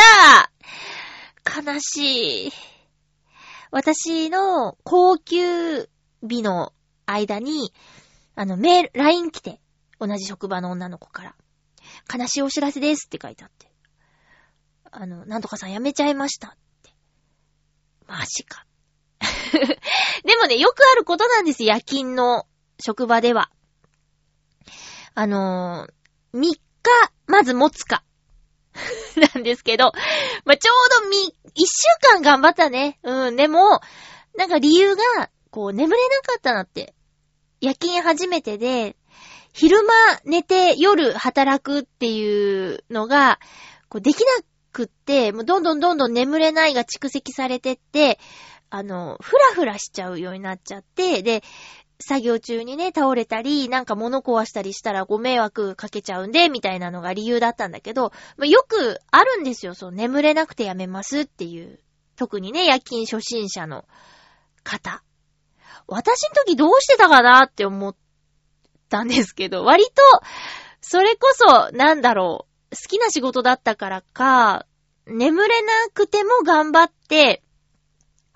[1.64, 2.77] た悲しい。
[3.72, 5.90] 私の高級
[6.22, 6.74] 日の
[7.06, 7.74] 間に、
[8.36, 9.60] あの、メール、LINE 来て、
[10.00, 11.36] 同じ職場の女の子から、
[12.14, 13.72] 悲しいお知らせですって書いてあって、
[14.92, 16.52] あの、なんとかさん辞めちゃいましたっ
[16.84, 16.92] て。
[18.08, 18.66] マジか。
[20.24, 22.48] でもね、よくあることなんです、夜勤の
[22.80, 23.52] 職場では。
[25.14, 26.62] あのー、3日、
[27.26, 28.04] まず持つか。
[29.34, 29.92] なんですけど、
[30.46, 33.00] まあ、ちょうどみ、1週間頑張ったね。
[33.04, 33.82] うん、でも、
[34.36, 36.94] なんか理由が、こう、眠れなかったなって
[37.62, 38.96] 夜勤初めてで、
[39.54, 39.94] 昼間
[40.26, 43.40] 寝て夜働くっていうのが、
[43.90, 44.26] こうできな
[44.72, 48.20] くって、もうどんどんどんどん眠れないが蓄積されてって、
[48.70, 51.42] あの、ふらふらしちゃうようになっちゃって、で、
[52.00, 61.80] 作業中にね、倒れたり、なんか物壊したりしたらご迷惑かけちゃうんで、みたいなのが理由だったんだけど、まあ、よくあるんですよ、そう、眠れなくてやめますっていう。
[62.16, 63.86] 特にね、夜勤初心者の
[64.64, 65.04] 方。
[65.88, 67.96] 私の時どうしてたかなって思っ
[68.90, 69.92] たんですけど、割と、
[70.82, 74.66] それこそ、なんだろう、好きな仕事だったからか、
[75.06, 77.44] 眠れなくても頑張って、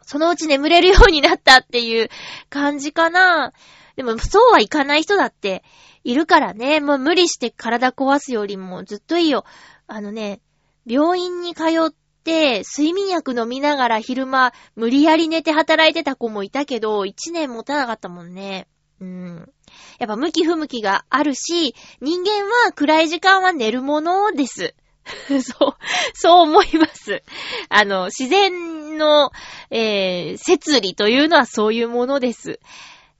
[0.03, 2.09] そのうち眠れるようになったっていう
[2.49, 3.53] 感じかな。
[3.95, 5.63] でも、そうはいかない人だって
[6.03, 6.79] いるからね。
[6.79, 9.45] もう無理して体壊すよりもずっといいよ。
[9.87, 10.41] あのね、
[10.85, 11.91] 病院に通っ
[12.23, 18.67] て、睡眠薬飲みながら昼間、無理やり寝て働いてた子もいたけど、一年持たなかったもんね。
[18.99, 19.51] うん。
[19.99, 24.75] やっぱ向き不向きがあるし、人間は暗い時間は寝るものです。
[25.41, 25.75] そう、
[26.13, 27.23] そう思います。
[27.69, 29.31] あの、自然の、
[29.69, 32.59] えー、摂理というのはそういうものです。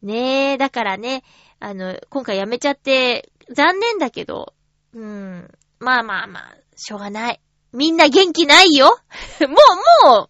[0.02, 1.24] ねえ、だからね、
[1.60, 4.54] あの、今回やめちゃって、残念だけど、
[4.94, 7.42] うん、まあまあまあ、しょうがない。
[7.74, 8.98] みんな元気ないよ
[9.42, 10.30] もう、もう、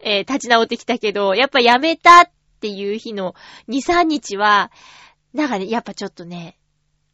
[0.00, 2.30] えー、立ち直ってきたけど、やっぱやめたっ
[2.60, 3.34] ていう日の
[3.68, 4.70] 2、3日は、
[5.34, 6.56] なんかね、やっぱちょっとね、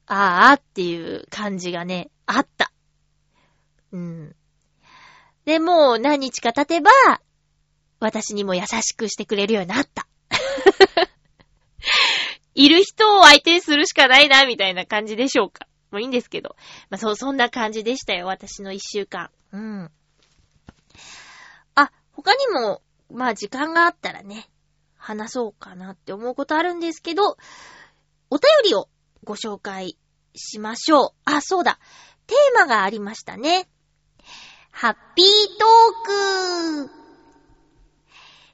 [0.07, 2.70] ああっていう感じがね、あった。
[3.94, 4.37] うん。
[5.44, 6.90] で、もう何日か経てば、
[8.00, 10.09] 私にも優しくしてくれるようになった。
[12.54, 15.68] いる人を相手にするしかないな、みたいな感じでしょうか。
[15.92, 16.57] もういいんですけど。
[16.90, 19.30] まあ、そう、そんな感じでしたよ、私の一週間。
[19.52, 19.90] うん。
[21.76, 24.50] あ、他にも、まあ時間があったらね、
[24.96, 27.37] 話そうかなって思うことあるんですけど、
[28.28, 28.88] お便りを
[29.22, 29.96] ご紹介
[30.35, 31.11] しましょう。
[31.26, 31.78] あ、そうだ。
[32.26, 33.68] テーマがありましたね。
[34.76, 36.90] ハッピートーク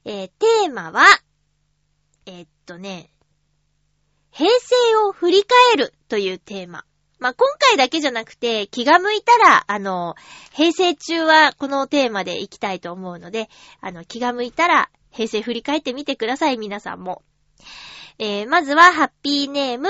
[0.04, 1.02] えー、テーマは、
[2.26, 3.10] えー、っとね、
[4.30, 6.84] 平成を振り返るというテーマ。
[7.20, 10.14] まあ、今回だけじゃなくて、気が向いたら、あの、
[10.52, 13.48] 平成中はこのテーマでいきたいと思うので、
[13.80, 17.22] あの、気が向いたら、平成振り返ってみてください、皆さんも。
[18.18, 19.88] えー、まずは、ハッピーネーム、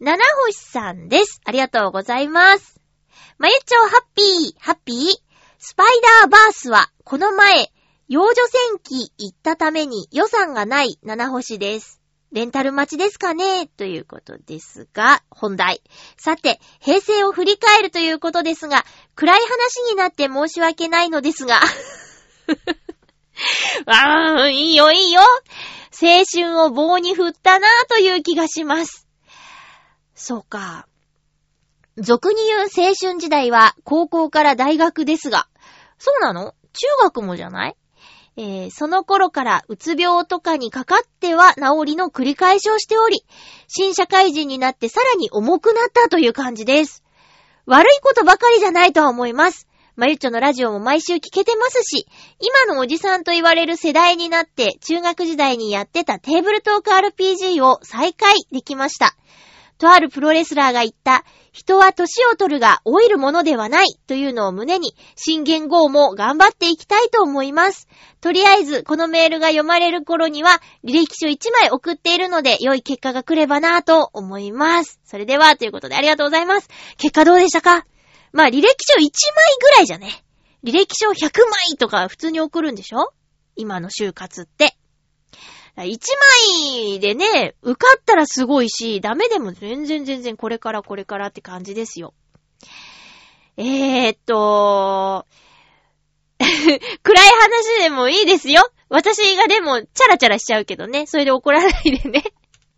[0.00, 1.42] 七星さんです。
[1.44, 2.80] ありがとうございます。
[3.36, 5.29] まゆちょハッピー、ハッピー？
[5.62, 5.88] スパイ
[6.22, 7.70] ダーバースは、この前、
[8.08, 12.00] 幼女戦記行ったために予算がない七星です。
[12.32, 13.66] レンタル待ちですかね？
[13.66, 15.82] ということですが、本題。
[16.16, 21.60] さて、平成を振り返るということですが、暗い話になって申し訳ないのですが。
[23.84, 25.20] あー、いいよいいよ。
[25.20, 25.28] 青
[26.24, 29.06] 春を棒に振ったなという気がします。
[30.14, 30.86] そうか。
[31.98, 35.48] 俗に言う青春時代は高校から大学ですが、
[36.00, 36.54] そうなの？
[36.72, 37.76] 中学もじゃない？
[38.36, 43.24] えー、その頃からうつ病とかにかかっては治りの繰り返しをしており、
[43.68, 47.04] 新社会人になってさらに重くなったという感じです。
[47.66, 49.68] 悪いことばかりじゃないとは思います。
[49.96, 52.06] まゆっちょのラジオも毎週聞けてますし、
[52.38, 59.14] 今のおじさんと言われる世代になって中学時代にやってたテーブルトーク RPG を再開できました。
[59.80, 67.88] とあるプロレスラーが言った、人は年を取るが老いるものではないというのを胸に、新言語も頑張っていきたいと思います。
[68.20, 75.00] とりあえず、このメールが読まれる頃には、履歴書1枚送っているので、良い結果が来ればなぁと思います。
[75.04, 76.68] それでは、ということでありがとうございます。
[76.98, 77.86] 結果どうでしたか？
[78.32, 79.10] まあ、履歴書1枚
[79.60, 80.22] ぐらいじゃね。
[80.62, 81.40] 履歴書100
[81.70, 83.12] 枚とか普通に送るんでしょ？
[83.56, 84.76] 今の就活って。
[85.84, 86.16] 一
[86.48, 92.12] 枚でね、受かったらすごいし、ダメでも全然全然これからこれからって感じですよ。
[93.56, 95.26] えー、っと、
[96.38, 98.62] 暗い話でもいいですよ。
[98.88, 101.06] 私がでも、チャラチャラしちゃうけどね。
[101.06, 102.24] それで怒らないでね。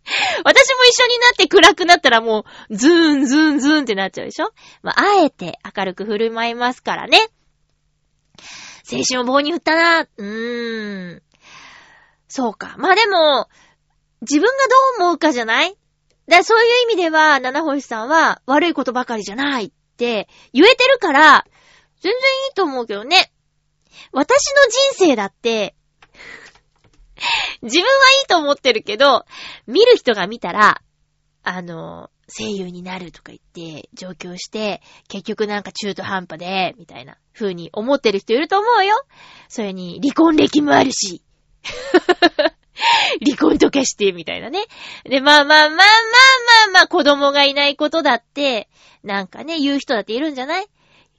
[0.43, 4.51] 私も一緒になって暗くなったらもう、ズーン、ズーン、ズーンってなっちゃうでしょ
[4.81, 7.29] まあ、あえて明るく振る舞いますからね。
[8.91, 10.01] 青春を棒に振ったな。
[10.01, 11.23] うーん。
[12.35, 12.73] そうか。
[12.79, 13.47] まあでも、
[14.21, 14.47] 自分が
[14.97, 15.77] どう思うかじゃない？
[16.27, 21.45] だそういう意味では、七星さんは悪いことばかりじゃないって言えてるから、
[22.01, 22.15] 全然い
[22.51, 23.31] いと思うけどね。
[24.11, 24.63] 私の
[24.95, 25.75] 人生だって、
[27.61, 27.89] 自分は
[28.21, 29.25] いいと思ってるけど、
[29.67, 30.81] 見る人が見たら、
[31.43, 33.39] あの、声優になるとか言っ
[33.83, 38.95] て、上京して、結局なんか中途半端で、みたいな風に思ってる人いると思うよ。
[39.49, 41.21] それに、離婚歴もあるし、
[43.25, 44.65] 離婚とかして、みたいなね。
[45.05, 45.83] で、まあまあまあまあま
[46.67, 48.69] あまあ、子供がいないことだって、
[49.03, 50.67] なんかね、言う人だっているんじゃない？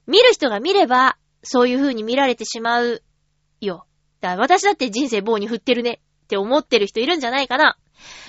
[0.07, 3.03] 見る人が見れば、そういう風に見られてしまう
[3.61, 3.87] よ。
[4.21, 7.77] だから私だって人生棒に振ってるねって思ってる人いるんじゃないかな。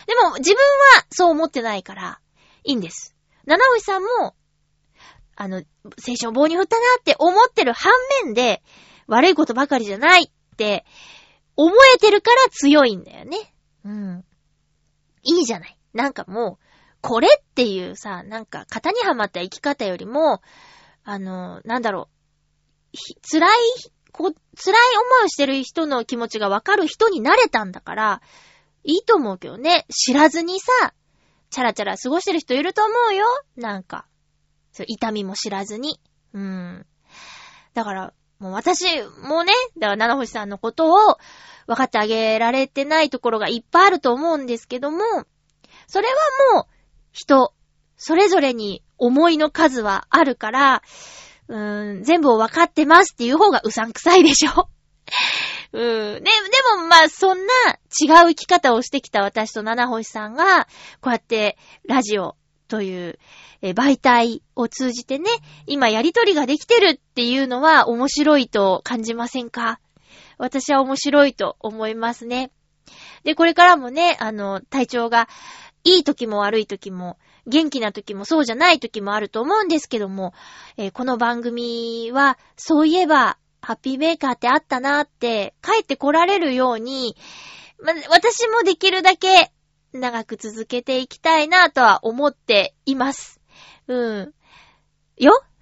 [0.07, 0.57] でも、自分
[0.97, 2.19] はそう思ってないから、
[2.63, 3.15] いいんです。
[3.45, 4.35] 七星さんも、
[5.35, 7.91] あの、青春棒に振ったなって思ってる反
[8.23, 8.61] 面で、
[9.07, 10.85] 悪いことばかりじゃないって、
[11.55, 13.53] 思えてるから強いんだよね。
[13.83, 14.25] うん。
[15.23, 15.77] いいじゃない。
[15.93, 16.65] なんかもう、
[17.01, 20.41] これっていうさ、なんか型にはまった生き方よりも、
[21.03, 22.09] あの、なんだろ
[22.93, 22.97] う、
[23.31, 23.51] 辛い、
[24.11, 28.21] こ、辛い思いをしてる人の気持ちがわかる人になれたんだから、
[28.83, 29.85] いいと思うけどね。
[29.89, 30.93] 知らずにさ、
[31.49, 33.25] チャラチャラ過ごしてる人いると思うよ。
[33.55, 34.07] なんか。
[34.71, 35.99] そう痛みも知らずに。
[36.33, 36.85] うん。
[37.73, 38.85] だから、もう私
[39.23, 41.17] もね、だから七星さんのことを
[41.67, 44.99] 分かってあげられてないところがいっぱいあると思うんですけども、
[45.87, 46.13] それは
[46.55, 46.65] もう
[47.11, 47.53] 人、
[47.97, 50.81] それぞれに思いの数はあるから、
[51.47, 54.69] うーん、全部を分かってますっていう方がうさんくさいでしょ
[55.73, 56.13] うん。
[56.15, 56.29] で、で
[56.77, 57.53] もまあ、そんな
[58.01, 60.65] 違う生き方をしてきた私と七星さんが、
[61.01, 61.57] こうやって
[61.87, 62.35] ラジオ
[62.67, 63.19] という、
[63.61, 65.29] え媒体を通じてね、
[65.67, 69.79] 今やりとりができてるっていうのは面白いと感じませんか？
[70.37, 72.51] 私は面白いと思いますね。
[73.23, 75.29] で、これからもね、あの、体調が
[75.83, 80.33] いい時も悪い時も、元気な時もそうじゃない時もあると思うんですけども、
[80.77, 87.15] えー、この番組は、そういえば、ハッピーメーカーってあったなって、帰って来られるように、
[87.79, 89.51] ま、私もできるだけ
[89.99, 93.39] 長く続けていきたいなとは思っています。
[93.87, 94.33] うん。
[95.17, 95.31] よ？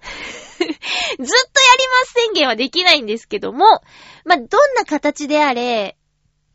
[0.58, 0.78] ずっとやり
[1.18, 1.26] ま
[2.06, 3.66] す宣言はできないんですけども、
[4.24, 5.96] まどんな形であれ、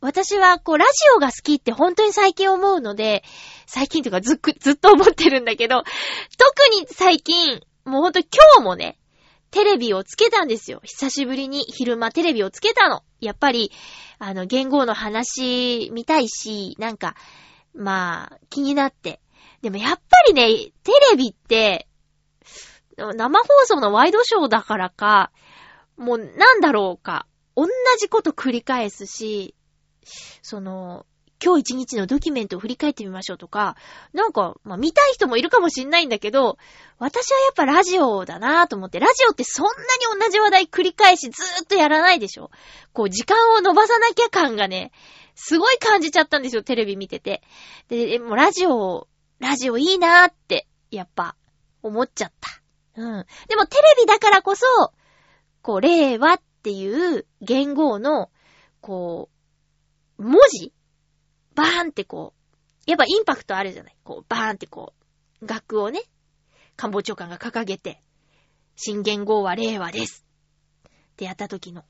[0.00, 3.22] 私はこう、ラジオが好きって本当に最近思うので、
[3.66, 5.84] 最近とかずっく、ずっと思ってるんだけど、
[6.38, 8.98] 特に最近、もうほんと今日もね、
[9.50, 10.80] テレビをつけたんですよ。
[10.84, 13.02] 久しぶりに昼間テレビをつけたの。
[13.20, 13.72] やっぱり、
[14.18, 17.14] あの、言語の話見たいし、なんか、
[17.74, 19.20] まあ、気になって。
[19.62, 21.86] でもやっぱりね、テレビって、
[22.96, 25.30] 生放送のワイドショーだからか、
[25.96, 27.66] もうなんだろうか、同
[27.98, 29.54] じこと繰り返すし、
[30.42, 31.06] その、
[31.42, 33.76] 今日一日のドキュメントを振り返ってみましょうとか、
[34.12, 36.58] なんか、まあ、見たい人もいるかもしんないんだけど、
[36.98, 42.50] 私はやっぱラジオだなぁと思って、ラジオってそんなに同じ話題繰り返しずーっとやらないでしょ
[42.92, 44.92] こう、時間を伸ばさなきゃ感がね、
[45.34, 47.42] すごい感じちゃったんですよ、テレビ見てて。
[47.88, 49.08] で、もうラジオ、
[49.38, 51.36] ラジオいいなーって、やっぱ、
[51.82, 52.62] 思っちゃった。
[53.00, 53.26] うん。
[53.48, 54.66] でもテレビだからこそ、
[55.62, 58.30] こう、令和っていう言語の、
[58.80, 59.30] こ
[60.18, 60.72] う、文字
[61.54, 64.94] バーンってこう、やっぱインパクトあるじゃないこう、バーンってこ
[65.40, 66.02] う、額をね、
[66.76, 68.02] 官房長官が掲げて、
[68.76, 70.24] 新元号は令和です。
[70.86, 71.84] ってやった時の。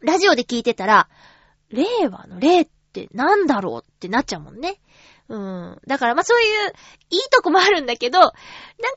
[0.00, 1.08] ラジオで聞いてたら、
[1.70, 4.80] 令和の令ってなんだろうってなっちゃうもんね。
[5.28, 5.80] うん。
[5.86, 6.72] だからまあそういう、
[7.10, 8.32] いいとこもあるんだけど、なん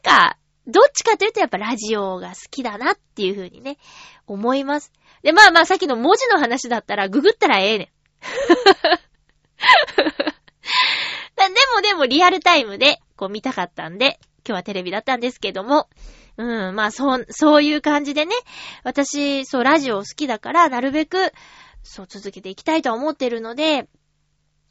[0.02, 3.78] か、どっちかというとやっぱラジオが好きだなっていう風にね、
[4.28, 4.92] 思います。
[5.22, 7.88] で、まあまあさっきの文字の話だったらググったらええねん。
[11.36, 15.90] でもでもリアルタイムでこう見たかったんで、今日はテレビだったんですけども、
[16.38, 18.34] うん、まあそう、そういう感じでね、
[18.84, 21.32] 私、そう、ラジオ好きだから、なるべく、
[21.84, 23.88] そう続けていきたいと思ってるので、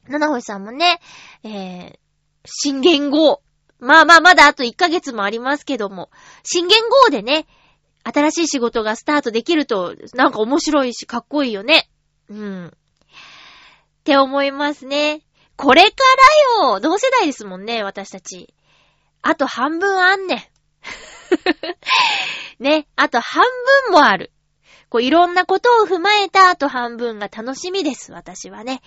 [0.09, 1.01] 七星さんもね、
[1.45, 1.99] えー、
[2.45, 3.43] 新元号。
[3.79, 6.11] まあまあまだあと1ヶ月もありますけども、
[6.43, 7.47] 新元号でね、
[8.05, 11.89] 新しい仕事がスタートできると、なんか面白いし、かっこいいよね。
[12.29, 12.67] うん。
[12.67, 12.71] っ
[14.05, 15.23] て思いますね。
[15.57, 15.89] これか
[16.59, 18.55] らよ同世代ですもんね、私たち。
[19.21, 20.43] あと半分あんねん。
[22.63, 23.45] ね、あと半
[23.87, 24.33] 分もある。
[24.93, 28.83] こういろんなことを踏まえたあと半分が楽しみです、私はね。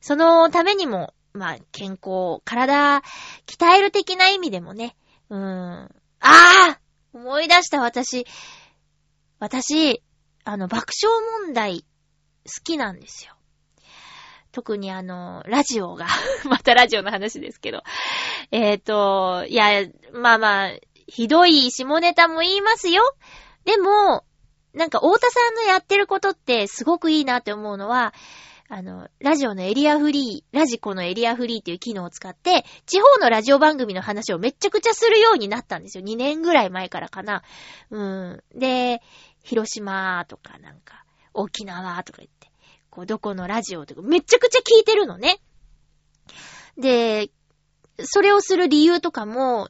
[0.00, 3.02] そのためにも、まあ、健康、体、
[3.46, 4.96] 鍛える的な意味でもね。
[5.28, 5.42] うーん。
[5.42, 5.90] あ
[6.20, 6.80] あ
[7.12, 8.26] 思い出した私。
[9.38, 10.02] 私、
[10.44, 11.84] あの、爆笑問題、
[12.46, 13.34] 好きなんですよ。
[14.52, 16.06] 特にあの、ラジオが
[16.48, 17.82] またラジオの話ですけど。
[18.50, 20.70] えっ、と、いや、まあまあ、
[21.06, 23.02] ひどい下ネタも言いますよ。
[23.66, 24.24] でも、
[24.74, 28.14] なんか、太田さんのやってることってすごくいいなって思うのは、
[28.72, 36.04] あの、ラジオのエリアフリー、ラジコのエリアフリーっていう機能を使って、地方のラジオ番組の話をめちゃくちゃするようになったんですよ。
[36.04, 37.42] 2年ぐらい前からかな。
[37.90, 38.44] うん。
[38.54, 39.02] で、
[39.42, 41.04] 広島とかなんか、
[41.34, 42.52] 沖縄とか言って、
[42.90, 45.40] こう、どこのラジオとか、めちゃくちゃ聞いてるのね。
[46.78, 47.30] で、
[48.04, 49.68] それをする理由とかも、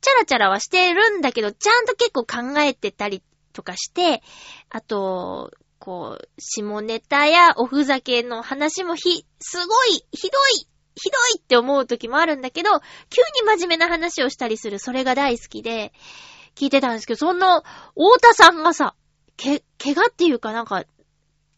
[0.00, 3.22] チャラチャラはしてるんだけど、ちゃんと結構考えてたり
[3.52, 4.22] とかして、
[4.68, 12.70] あと、こう、下ネタやおふざけの話もひ、すごい、ひどい、ひどいって思う時もあるんだけど、
[13.08, 15.92] 急に真面目な話をしたりする、それが大好きで、
[16.54, 17.62] 聞いてたんですけど、そんな、
[17.94, 18.94] 太田さんがさ、
[19.36, 20.84] け、怪我っていうかなんか、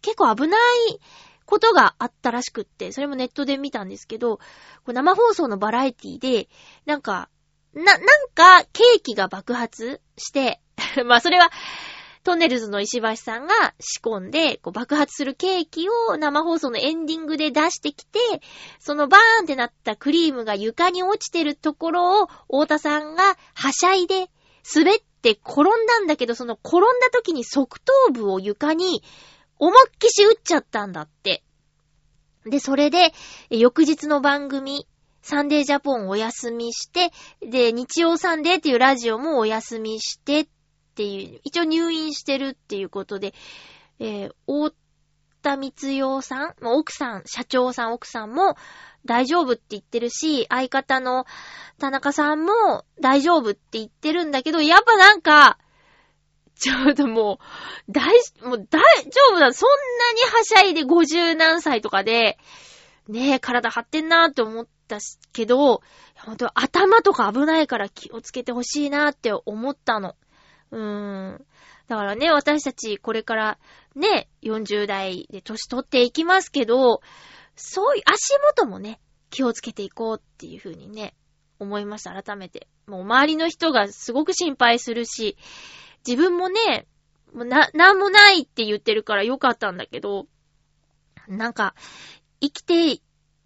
[0.02, 1.00] 結構危ない
[1.44, 4.38] ことがあったらしくって、それもネットで見たんですけど、
[4.86, 6.48] 生放送のバラエティで、
[6.86, 7.28] なんか、
[7.74, 7.98] な、なん
[8.34, 10.60] か、ケーキが爆発して、
[11.06, 11.50] まあそれは、
[12.24, 18.20] トンネルズの石橋さんが仕込んで、こう爆発するケーキを生放送のエンディングで出してきて、
[18.78, 24.30] そのバーンってなったクリームが床に落ちてるところを、太田さんがはしゃいで
[24.72, 29.02] 滑って転んだんだけど、その転んだ時に側頭部を床に
[29.58, 31.42] 思いっきし打っちゃったんだって。
[32.44, 33.12] で、それで、
[33.50, 34.86] 翌日の番組、
[35.22, 40.48] サンデージャポンお休みして、で、日曜サンデーっていうラジオもお休みしてっ
[40.96, 43.32] ていう、一応入院してるっていうことで、
[44.00, 44.72] えー、大
[45.42, 48.56] 田光代さん、奥さん、社長さん、奥さんも
[49.04, 51.24] 大丈夫って言ってるし、相方の
[51.78, 55.58] 田中さんも大丈夫って言ってるんだけど、やっぱなんか、
[56.56, 57.40] ちょうども
[57.88, 58.12] う、大、
[58.44, 59.52] もう大丈夫だ。
[59.52, 59.68] そん
[59.98, 62.38] なにはしゃいで50何歳とかで、
[63.08, 65.82] ねえ、体張ってんなーって思ってったけど、
[66.16, 70.16] 本当頭とか危ないから気をつけてほしいなって思ったの。
[70.70, 71.46] うーん。
[71.88, 73.58] だからね、私たちこれから
[73.94, 77.00] ね、40代で年取っていきますけど、
[77.56, 81.14] そういう足元もね、気をつけていこうっていう風にね、
[81.58, 82.68] 思いました、改めて。
[82.86, 85.36] もう周りの人がすごく心配するし、
[86.06, 86.86] 自分もね、
[87.32, 90.26] もうな、なんもないって言ってるからよかったんだけど、
[91.28, 91.74] なんか、
[92.40, 93.00] 生きて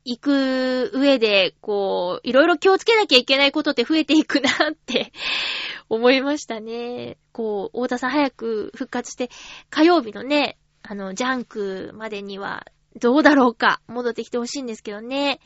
[0.08, 5.12] いく上で、こう、いろいろ気をつけなきゃいけないことって増えていくなって
[5.90, 7.18] 思いましたね。
[7.32, 9.30] こう、大田さん早く復活して、
[9.68, 12.66] 火曜日のね、あの、ジャンクまでには、
[13.00, 15.40] どうだろうか、戻ってきてほしいんですけどね。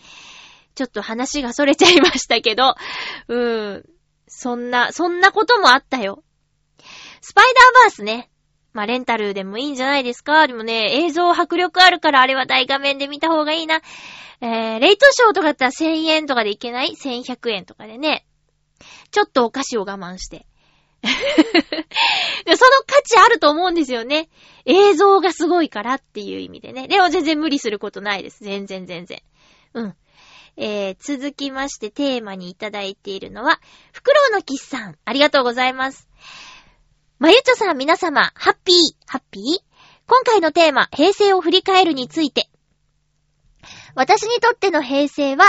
[0.74, 2.74] ちょっと話が逸れちゃいましたけど、
[3.28, 3.84] うん。
[4.28, 6.22] そんな、そんなこともあったよ。
[7.22, 8.28] スパイダーバースね。
[8.74, 13.80] まあ、レンタルでもいいんじゃないですかでもね、映像迫力あるからあれは大画面で見た方がいいな。
[14.40, 18.26] えー、レイトショーとかだったら1000円とかでいけない ?1100 円とかでね。
[19.10, 20.46] ちょっとお菓子を我慢して。
[21.02, 21.10] その
[22.86, 24.28] 価値あると思うんですよね。
[24.64, 26.88] 映像がすごいからっていう意味でね。
[26.88, 28.42] でも全然無理することないです。
[28.44, 29.22] 全然全然。
[29.74, 29.96] うん。
[30.56, 33.60] えー、続きましてテーマにいただいているのは、
[33.92, 34.98] フクロウのキスさん。
[35.04, 36.08] ありがとうございます。
[37.18, 38.76] まゆちょさん皆様、ハッピー、
[39.06, 39.42] ハッピー？
[40.06, 42.50] 今回のテーマ、平成を振り返るについて。
[44.00, 45.44] 私にとっての平成は、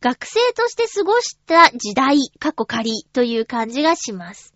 [0.00, 4.54] 学生として過ごした時代、過去仮という感じがします。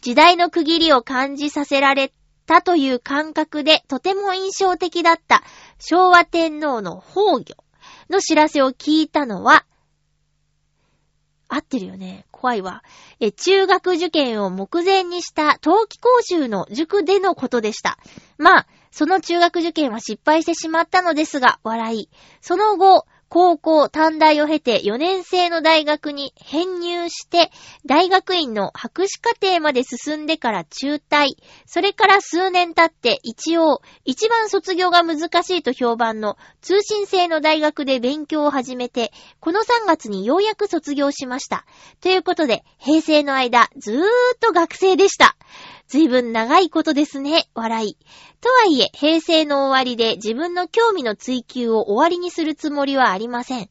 [0.00, 2.10] 時代の区切りを感じさせられ
[2.46, 5.42] たという感覚でとても印象的だった
[5.78, 7.64] 昭和天皇の崩御
[8.08, 9.66] の知らせを聞いたのは、
[11.48, 12.24] 合ってるよね。
[12.30, 12.82] 怖いわ。
[13.20, 17.98] え、中学受験を目前にした冬季講習の塾でのことでした。
[18.38, 18.66] まあ、
[18.96, 22.08] その中学受験は失敗してしまったのですが、笑い。
[22.40, 27.50] その後、高校、短大を経て4年生の大学に編入して、
[27.84, 31.36] 大学院の博士課程まで進んでから中退。
[31.66, 41.66] それから数年経って一応、一番卒業が難しいと評判の通信制の大学で勉強を始めて、この3月にようやく卒業しました。
[42.00, 44.02] ということで、平成の間、ずーっ
[44.40, 45.36] と学生でした。
[45.88, 47.96] ずいぶん長いことですね、笑い。
[48.40, 53.70] とはいえ、平成の終わりで自分の興味の追求を終わりにするつもりはありません。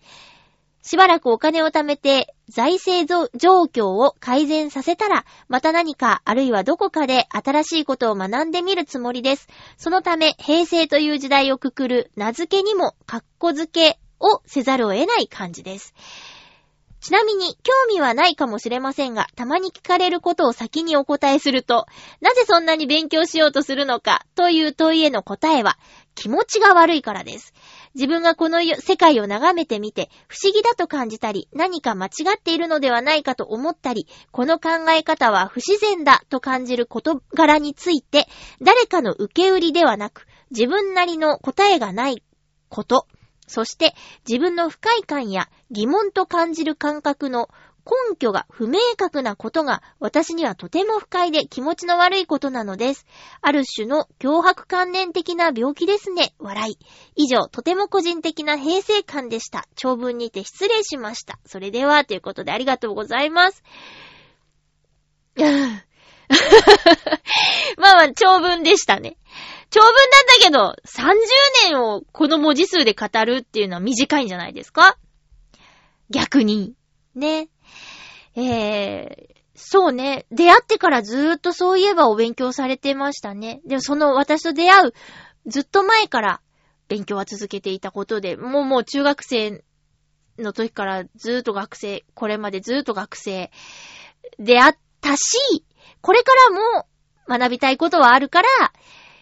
[0.81, 3.07] しばらくお金を貯めて財政
[3.37, 9.47] 状況を改善させたら、また何かあるいはどこかで新しいことを学んでみるつもりです。
[9.77, 15.93] そのため、平成という時代をくくる名付けにも、格好付けをせざるを得ない感じです。
[17.05, 21.85] ちなみに、興味はないかもしれませんが、たまに聞かれることを先にお答えすると、
[22.19, 25.77] なぜそんなに勉強しようとするのか、という問いへの答えは、
[26.15, 27.53] 気持ちが悪いからです。
[27.93, 38.27] 自分がこの世界を眺めてみて、不思議だと感じたり、何か間違っているのではないかと思ったり、この考え方は不自然だと感じる事柄について、
[38.63, 42.23] 誰かの受け売りではなく、自分なりの答えがない
[42.67, 43.05] こと、
[43.47, 43.93] そして
[44.27, 47.49] 自分の不快感や疑問と感じる感覚の
[47.85, 53.05] 根拠が不明確なことが私にはとても不快で気持ちの悪いことなのです。
[53.41, 56.33] ある種の脅迫観念的な病気ですね。
[56.39, 56.79] 笑い。
[57.15, 59.67] 以上、とても個人的な平成感でした。
[59.75, 61.39] 長文にて失礼しました。
[61.45, 63.63] それでは、ということでありがとうございます。
[67.77, 69.17] まあまあ、長文でしたね。
[69.69, 74.97] 長文なんだけど、30年をこの文字数で語るっていうのは短いんじゃないですか？
[76.09, 76.73] 逆に。
[77.15, 77.49] ね。
[78.35, 80.25] えー、そうね。
[80.31, 83.61] 出会ってからずーっとそういえばお勉強されてましたね。
[83.65, 84.93] でもその私と出会う
[85.47, 86.41] ずっと前から
[86.87, 89.63] 勉強は続けていたことで、もうもう中学生
[90.37, 93.51] の時からずーっと学生、これまでずーっと学生
[94.37, 95.37] であったし、
[96.01, 96.85] これからも
[97.27, 98.47] 学びたいことはあるから、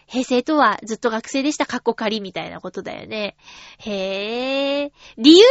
[0.06, 3.36] 平成とはずっと学生でした、カッコ仮みたいなことだよね。
[3.78, 4.90] へー。
[5.18, 5.44] 理由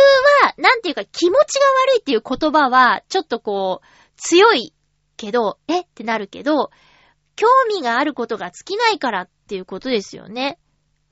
[0.43, 3.86] は、なんていうか気持ちが悪いっていう言葉は、ちょっとこう、
[4.16, 4.74] 強い
[5.18, 5.82] けど、え？
[5.82, 6.72] ってなるけど、
[7.36, 10.60] 興味があることが尽きないからっていうことですよね。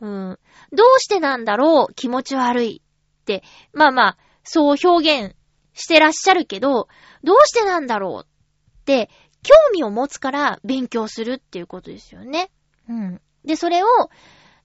[0.01, 0.39] うん。
[0.71, 2.81] どうしてなんだろう気持ち悪い
[3.21, 3.43] って。
[3.73, 5.35] まあまあ、そう表現
[5.73, 6.87] してらっしゃるけど、
[7.23, 9.09] どうしてなんだろうって、
[9.43, 12.51] 興味を持つから勉強するっていうことですよね。
[12.87, 13.21] うん。
[13.45, 13.87] で、それを、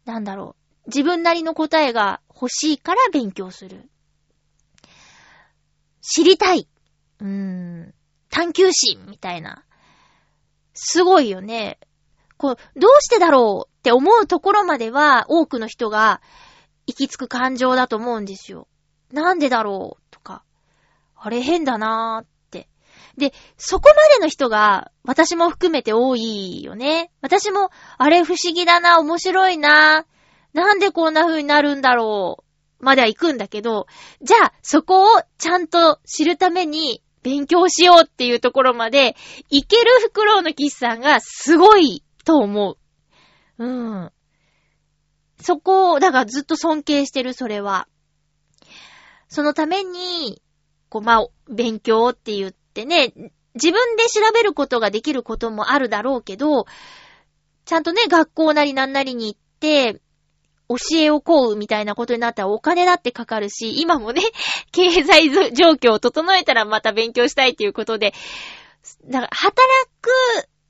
[0.05, 0.57] なんだろ
[0.87, 3.89] う、自分なりの答えが欲しいから勉強する。
[6.01, 6.69] 知りたい。
[7.21, 7.95] うーん。
[8.31, 9.65] 探求心みたいな。
[10.75, 11.79] すごいよね。
[12.37, 16.21] こう、どうしてだろうって思うところまでは多くの人が
[16.87, 18.69] 行き着く感情だと思うんですよ。
[19.11, 20.45] なんでだろうとか。
[21.17, 22.36] あれ変だなーっ。
[23.17, 27.11] で、そこまでの人が、私も含めて多いよね。
[27.23, 30.05] 私も、あれ不思議だな、面白いな、
[30.53, 32.45] なんでこんな風になるんだろ
[32.81, 33.87] う、までは行くんだけど、
[34.23, 39.17] じゃあ、そこをちゃんと知るために、勉強しようっていうところまで、
[39.51, 42.77] いけるフクロウのキスさんがすごいと思
[43.59, 43.65] う。
[43.65, 44.13] うん。
[45.41, 47.89] そこを、だからずっと尊敬してる、それは。
[49.29, 50.41] そのために、
[50.89, 53.15] こう、まあ、勉強って言ってね、
[53.55, 56.67] 自分で調べることができることもあるだろうけど、
[57.65, 60.03] ちゃんとね、学校なりなんなりに行って、
[60.69, 64.23] 教えをこうみたいなことになったらお金だってかかるし、今もね、
[64.73, 68.13] 経済状況を整えたらまた勉強したいっていうことで、
[69.07, 69.57] だから働
[70.03, 70.11] く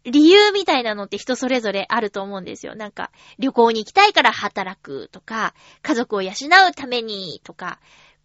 [0.05, 2.77] 理由みたいなのって人それぞれあると思うんですよ。
[2.77, 7.81] なんか、旅行に行きたいから働くとか、家族を養うためにとか、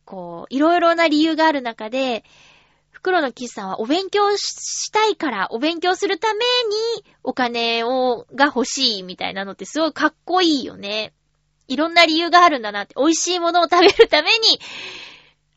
[0.05, 2.23] こう、いろいろな理由がある中で、
[3.01, 11.13] 袋のキスさんはお勉強したいから、お勉強するためにお金を、が欲しいみたいなのってすごいかっこいいよね。
[11.67, 14.59] いろんな理由があるんだなって、美味しいものを食べるために、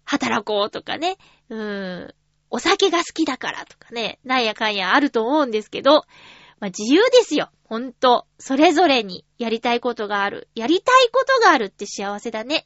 [0.05, 1.19] 働こうとかね。
[1.51, 2.15] うーん。
[2.49, 4.21] お酒が好きだからとかね。
[4.25, 6.05] なんやかんやあると思うんですけど、
[6.61, 7.51] まあ、自由ですよ。
[7.65, 8.27] ほんと。
[8.39, 10.49] それぞれにやりたいことがある。
[10.55, 12.65] やりたいことがあるって幸せだね。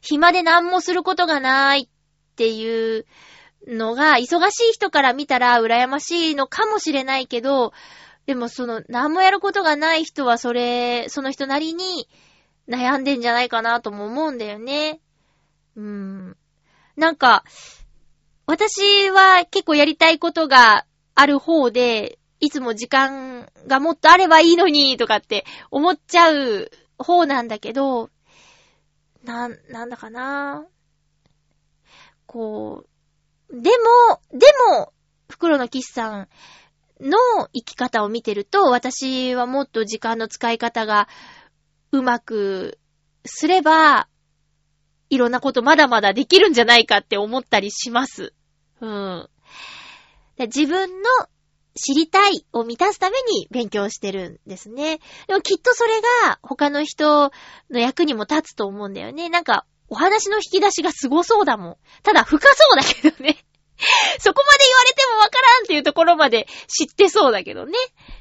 [0.00, 3.06] 暇で何もすることがないっていう
[3.66, 7.72] のが、忙しい人から見たら羨ましいのかもしれないけど、
[8.26, 12.08] でもその、何もやることがない人はそれ、その人なりに
[12.68, 15.00] 悩んでんじゃないかなとも思うんだよね。
[15.76, 16.36] うーん。
[16.96, 17.44] なんか、
[18.46, 28.10] 私は結構やりたいことがある方で、いつも時間がもっとあればいいのに、とかって思っちゃう方なんだけど、
[29.22, 30.66] な、なんだかな
[32.26, 32.93] こう、
[33.54, 34.92] でも、でも、
[35.28, 36.28] 袋のキスさん
[37.00, 37.18] の
[37.52, 41.08] 生き方を見てると、私はもっと時間の使い方が
[41.92, 42.78] うまく
[43.24, 44.08] すれば、
[45.10, 48.34] いろんなことまだまだできるんじゃないかって思ったりします。
[48.80, 49.28] うん。
[50.38, 51.08] 自分の
[51.76, 54.98] 知りたいを満たすために勉強してるんですね。
[55.28, 57.30] でもきっとそれが他の人
[57.70, 59.28] の役にも立つと思うんだよね。
[59.28, 61.76] なんか、お話の引き出しが凄そうだもん。
[62.02, 63.44] ただ深そうだけどね。
[64.18, 67.78] そこまで言われてもわからんっていうところまで知ってそうだけどね。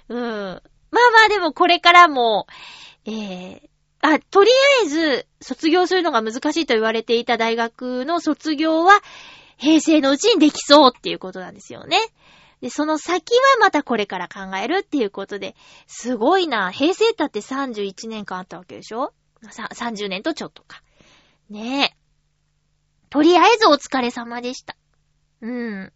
[0.10, 0.20] うん。
[0.20, 0.62] まあ
[0.92, 2.46] まあでもこれからも、
[3.06, 3.60] えー、
[4.02, 4.52] あ、とり
[4.84, 9.02] あえず、卒業するのが難しいと言われていた大学の卒業は、
[9.58, 11.98] 平成のうちにできそうっていうことなんですよね。
[12.62, 15.56] で、その先はまたこれから考えるっていうことで、
[15.88, 16.72] すごいな。
[16.72, 19.14] 平成たって31年間あったわけでしょ
[19.44, 20.83] ?30 年とちょっとか。
[21.54, 21.96] ねえ。
[23.12, 24.76] とりあえずお疲れ様でした。
[25.42, 25.94] うん。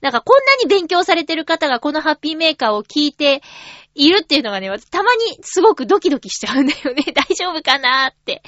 [0.00, 3.42] なんかこんなに勉強されてる方がこのハッピーメーカーを聞いて
[3.96, 7.02] いるっていうのがね、たまにすごくドキドキしちゃうんだよね。
[7.12, 8.42] 大丈夫かなーって。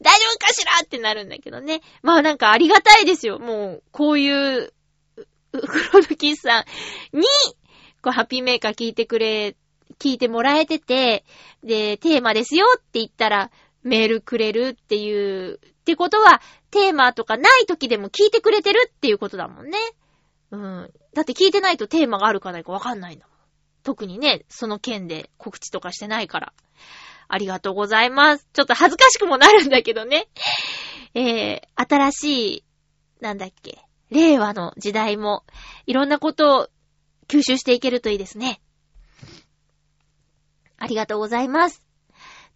[0.00, 1.80] 大丈夫かしらってなるんだけどね。
[2.02, 3.40] まあなんかありがたいですよ。
[3.40, 4.72] もう、こういう、
[5.52, 6.60] 黒のキスさ
[7.12, 7.24] んに、
[8.02, 9.56] こう、ハッピーメーカー聞いてくれ、
[9.98, 11.24] 聞いてもらえてて、
[11.64, 13.50] で、テーマですよって言ったら、
[13.82, 19.78] メールくれるっていう、ってことは、テーマとかない時でも聞いてくれてるっていうことだもんね。
[20.52, 20.92] うん。
[21.12, 23.36] だって聞いてないとテーマがあるかないかわかんないんだもん。
[23.82, 26.52] 特にね、その件で告知とかしてないから。
[27.26, 28.46] ありがとうございます。
[28.52, 30.28] ちょっと恥ずかしくもなるんだけどね。
[31.14, 32.64] えー、新しい、
[33.20, 35.44] なんだっけ、令和の時代も、
[35.86, 36.68] いろんなことを
[37.28, 38.60] 吸収していけるといいですね。
[40.78, 41.82] ありがとうございます。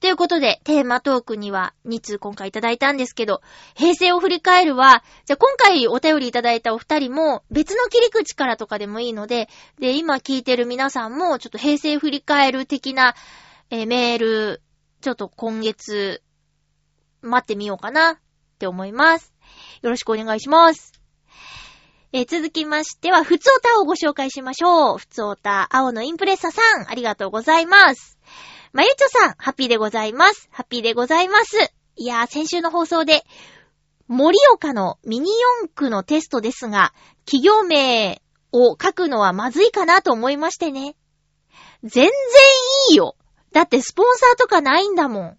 [0.01, 3.41] ということで、テーマトークには2通今回いただいたんですけど、
[3.75, 13.15] 平成を振り返るは、じゃあ今回お便りいただいたお二人も別の切り口からとかでもいいので、で、今聞いてる皆さんもちょっと平成振り返る的な、
[13.71, 14.63] えー、メール、
[15.01, 16.23] ちょっと今月、
[17.23, 18.17] 待ってみようかなっ
[18.59, 19.33] て思います。
[19.81, 20.93] よろしくお願いします。
[22.13, 24.99] えー、続きましては、ふつおたをご紹介しましょう。
[24.99, 28.16] ふつおた、青のインプレッサさん、ありがとうございます。
[28.77, 30.51] まゆちょさん、ハッピーでございます。
[30.53, 31.73] ハッピーでございます。
[31.97, 33.25] いやー、先週の放送で、
[34.07, 35.31] 森岡のミニ
[35.63, 36.93] 四駆のテストですが、
[37.25, 38.21] 企業名
[38.53, 40.95] を書くのはまずいかなと思いましてね。
[41.85, 42.11] 全然
[42.91, 43.17] いいよ。
[43.51, 45.39] だってスポンサーとかないんだもん。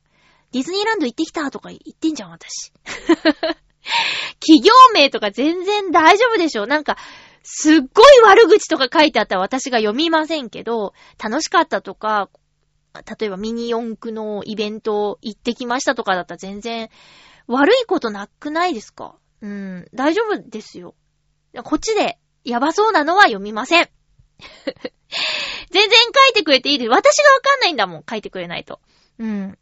[0.51, 2.71] ディズニーランド行ってきたとか言ってんじゃん、私。
[4.41, 6.97] 企業名とか全然大丈夫でしょなんか、
[7.43, 12.31] すっごい悪口とか書いてあったら私が読みませんけど、楽しかったとか、
[13.19, 16.89] 例えばミニ四駆のイベント行ってきましたとかだったら全然
[17.47, 19.15] 悪いことなくないですか？
[19.41, 20.95] うん、大丈夫ですよ。
[21.63, 23.89] こっちで、やばそうなのは読みません。
[25.71, 26.89] 全然書いてくれていいです。
[26.89, 28.79] 私がわかんないんだもん、書いてくれないと。
[29.19, 29.57] うん。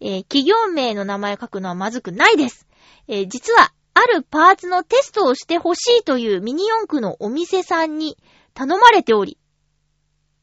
[0.00, 2.66] えー、企業名の名前を書くのはまずくないです。
[3.08, 8.18] えー、実は、あるパーツのテストをしてほしいというミニ四駆のお店さんに
[8.52, 9.38] 頼まれており、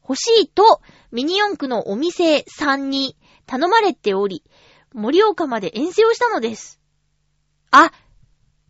[0.02, 0.80] 欲しいと
[1.12, 4.42] ミニ四駆のお店さんに頼まれており、
[4.94, 6.80] 盛岡まで遠征をしたのです。
[7.70, 7.92] あ、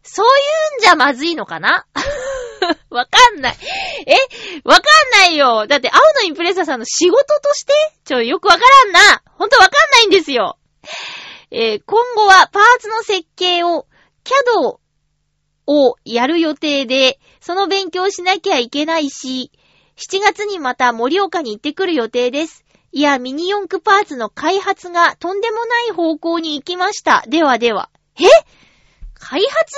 [0.02, 0.28] そうい
[0.76, 1.86] うんじゃまずいのかな？
[2.90, 3.56] わかんない。
[4.06, 4.14] え
[4.64, 4.82] わかん
[5.20, 5.66] ないよ。
[5.66, 7.72] だって、青のインプレッサーさんの仕事として？
[8.04, 9.22] ちょ、よくわからんな。
[9.38, 10.58] ほんとわかんないんですよ。
[11.50, 13.86] えー、今後はパーツの設計を、
[14.24, 14.78] CAD
[15.66, 19.52] をやる予定で、その勉強しなきゃいけないし、
[19.96, 22.64] 7月にまた盛岡に行ってくる予定です。
[22.92, 27.24] いや、ミニ四駆パーツの開発がとんでもない方向に行きました。
[27.28, 27.90] ではでは。
[28.18, 28.24] え？
[29.14, 29.76] 開発？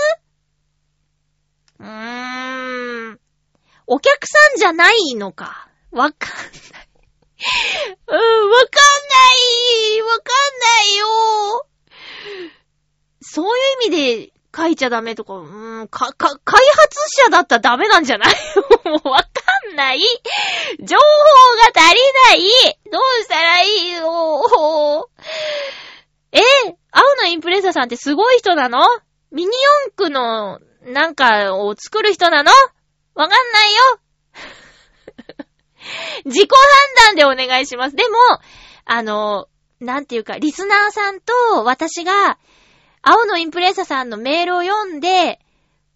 [1.81, 3.21] うーん。
[3.87, 5.69] お客さんじゃないのか。
[5.91, 6.85] わかんない。
[8.09, 8.21] うん、わかんな
[9.99, 11.67] いわかんないよ
[13.21, 18.35] そういう意味で書いちゃダメとか、うーん、か、か、開発者だったらダメなんじゃない？
[18.89, 19.29] もうわか
[19.73, 20.01] んない。
[20.81, 22.79] 情報が足りない。
[22.93, 25.09] どうしたらいいの？
[26.33, 26.41] え
[26.91, 28.81] 青のインプレッサーさんってすごい人なの？
[29.33, 29.51] ミニ
[29.87, 32.51] 四駆のなんかを作る人なの？
[33.15, 33.99] わかんないよ。
[36.25, 37.97] 自己判断でお願いします。
[37.97, 38.17] でも、
[38.85, 39.49] あの、
[39.81, 41.33] なんていうか、リスナーさんと
[41.65, 42.39] 私が、
[43.07, 45.39] 青のインプレッサさんのメールを読んで、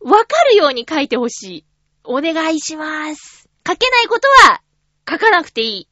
[0.01, 1.65] わかるように書いてほしい。
[2.05, 3.49] お願いします。
[3.67, 4.61] 書けないことは
[5.09, 5.89] 書かなくていい。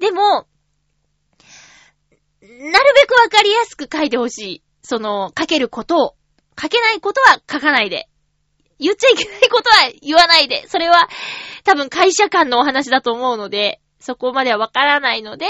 [0.00, 0.46] でも、
[2.42, 4.62] なるべくわかりやすく書いてほしい。
[4.82, 6.16] その、書けることを。
[6.60, 8.08] 書けないことは書かないで。
[8.80, 10.66] 言っちゃいけないことは言わないで。
[10.68, 11.08] それは
[11.62, 15.46] 多分会社間のお話だと思うので、そこまではわからないので、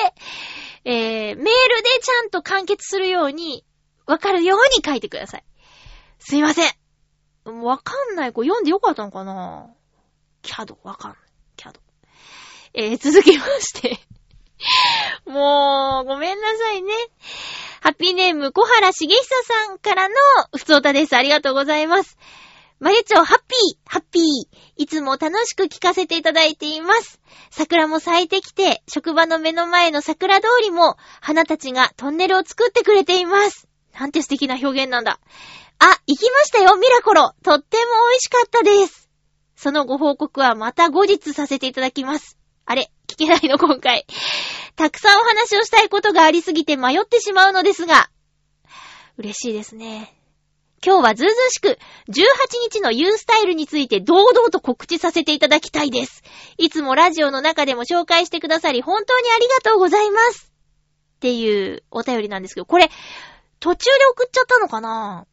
[0.85, 1.47] えー、メールで
[2.03, 3.65] ちゃんと完結するように、
[4.07, 5.45] わかるように書いてください。
[6.19, 7.63] すいません。
[7.63, 8.33] わかんない。
[8.33, 9.69] これ読んでよかったのかな？
[10.43, 11.19] キャド、わかんない。
[11.57, 11.81] キャド。
[12.75, 13.99] えー、続きまして
[15.27, 16.93] もう、ごめんなさいね。
[17.81, 20.15] ハッピーネーム、小原茂久さんからの、
[20.57, 21.17] ふつおたです。
[21.17, 22.17] ありがとうございます。
[22.79, 24.23] まゆちょ、ハッピー、ハッピー。
[24.77, 27.21] いつも楽しく聞かせていただいています。
[27.51, 33.69] 桜も咲いてきて、職場の目の前の桜通りも、花たちがトンネルを作ってくれています。
[33.99, 35.19] なんて素敵な表現なんだ。
[35.79, 37.33] あ、行きましたよ、ミラコロ。
[37.43, 39.09] とっても美味しかったです。
[39.57, 42.39] そのご報告はまた後日させていただきます。
[42.67, 44.07] あれ、聞けないの今回。
[44.77, 48.11] たくさんお話をしたいことがありすぎて迷ってしまうのですが、
[49.17, 50.13] 嬉しいですね。
[50.85, 51.79] 今日はずうずうしく、
[52.11, 52.23] 18
[52.71, 56.23] 日のユースタイルについて堂々と告知させていただきたいです。
[56.59, 60.53] いつもラジオの中でも紹介してくださり、本当にありがとうございます。
[61.17, 62.91] っていうお便りなんですけど、これ、
[63.61, 65.27] 途中で送っちゃったのかな？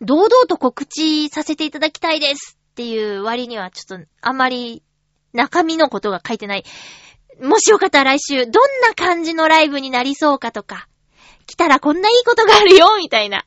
[0.00, 4.82] 堂々と告知させていただきたいですっていう割にはちょっとあまり
[5.32, 6.64] 中身のことが書いてない。
[7.40, 10.88] もしよかったら来週どんな感じのライブになりそうかとか、
[11.46, 13.44] 来たらこんないいことがあるよみたいな。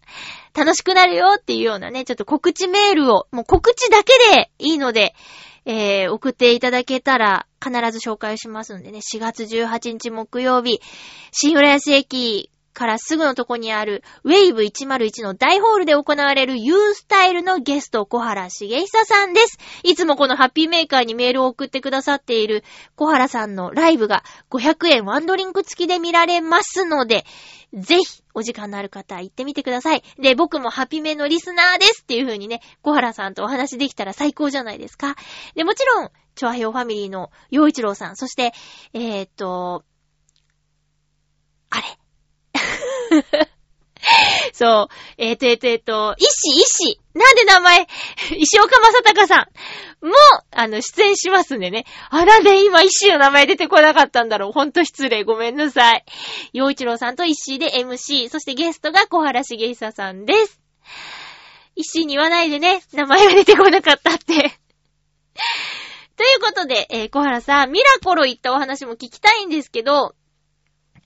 [0.53, 5.13] 楽しくなるよっていうようなね、ちょっと告知メールを、もう告知だけでいいので、
[5.65, 10.81] えー、送っていただけたら必ず紹介しますんでね、4月18日木曜日、
[11.31, 19.57] 新浦安駅からすぐのとこにある、ウェイブ101の大ホールで行われるユースタイルのゲスト、小原茂久さんです。
[19.81, 22.63] いつもこのハッピーメーカーにメールを送ってくださっている
[22.95, 27.25] 小原さんのライブが500円ワンドリンク付きで見られますので、
[27.73, 30.03] ぜひ、お時間のある方、行ってみてください。
[30.19, 35.15] で、僕もハピメのリスナーですっていう風にね、小原さんとお話できたら最高じゃないですか。
[35.55, 38.53] で、もちろん、チョアヘオファミリーの洋一郎さん、そして、
[38.93, 39.83] えー、っと、
[41.71, 41.83] あれ
[44.53, 44.87] そう。
[45.17, 46.27] えっ、ー、と、えっ、と、えっ、と、石、
[46.61, 46.99] 石。
[47.13, 47.87] なんで名前、
[48.37, 49.47] 石岡正隆さ
[50.01, 50.13] んも、
[50.51, 51.85] あの、出演しますんでね。
[52.09, 54.51] あ、なんで今石の名前出てこなかったんだろう。
[54.51, 55.23] ほんと失礼。
[55.23, 56.05] ごめんなさい。
[56.53, 60.59] 洋一郎さんと石で MC、そしてゲストが小原茂久さんです。
[61.75, 64.25] 石に言わないでね、名前が出てこなかったって。
[66.17, 70.15] ということで、えー、小原さん、ミラコロ行ったお話も聞きたいんですけど、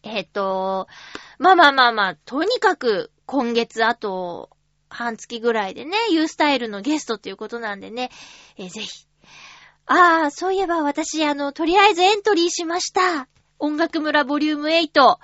[0.04, 0.88] えっ、ー、と、
[1.42, 4.52] まあまあまあまあ、とにかく今月あと
[4.90, 8.12] 半月ぐらいでね、ユースタイルのゲストっていうことなんでね、
[8.58, 9.08] えー、ぜひ。
[9.88, 13.28] ああ、そういえば私、あの、とりあえずエントリーしました。
[13.58, 15.18] 音楽村ボリューム8。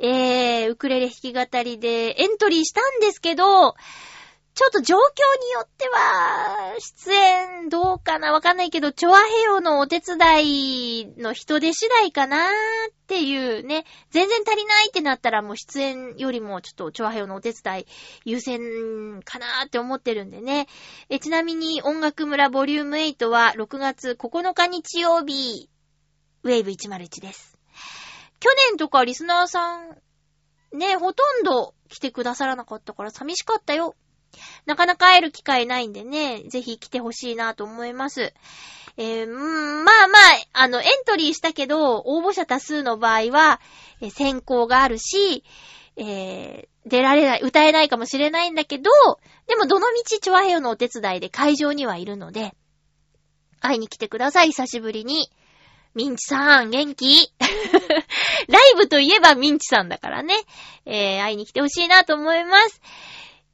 [0.00, 3.74] えー、ウクレレ弾き語りでエントリーしたんですけど、
[4.58, 12.48] ちょっと状況によっては、出演どうかなわかんないけど、チョアヘヨのお手伝いの人手次第かなっ
[13.06, 17.86] ていうね、全然足りないってなったらもう出演よりもちょっとチョアヘヨのお手伝い
[18.24, 20.66] 優先かなって思ってるんでね。
[21.08, 25.70] えちなみに音楽村ボリューム8は6月9日日曜日、
[26.42, 27.56] ウェーブ101です。
[28.40, 29.96] 去年とかリスナーさん、
[30.72, 33.94] ね、ほとんど来てくださらなかったから寂しかったよ。
[34.66, 38.32] なかなか会える機会ないんでね、ぜひ来てほしいなと思います。
[38.96, 43.60] えー、まあまあ、あの、エントリーしたけど、応募者多数の場合は、
[44.00, 45.44] え選考があるし、
[45.96, 48.90] えー、出られない、歌えないかもしれないんだけど、
[49.46, 52.54] でもどのみちチョアヘヨのお手伝いで会場にはいるので、
[53.60, 55.30] 会いに来てください、久しぶりに。
[55.94, 57.32] ミンチさん、元気？
[58.48, 60.34] ライブといえばミンチさんだからね。
[60.86, 62.80] えー、会いに来てほしいなと思います。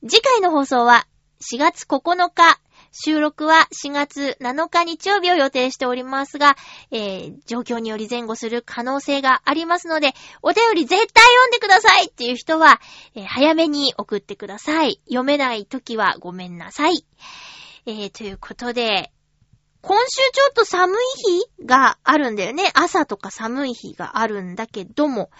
[0.07, 1.07] 次回の放送は
[1.41, 2.61] 4月9日、
[2.93, 6.57] 収録は4月7日日曜日を予定しておりますが、
[6.91, 12.83] えー、状況により前後する可能性がありますので、お便り絶対読んでくださいっていう人は、
[13.15, 15.01] えー、早めに送ってください。
[15.07, 17.07] 読めない時はごめんなさい。
[17.87, 19.11] えー、ということで、
[19.81, 20.97] 今週ちょっと寒い
[21.59, 22.71] 日があるんだよね。
[22.75, 25.31] 朝とか寒い日があるんだけども、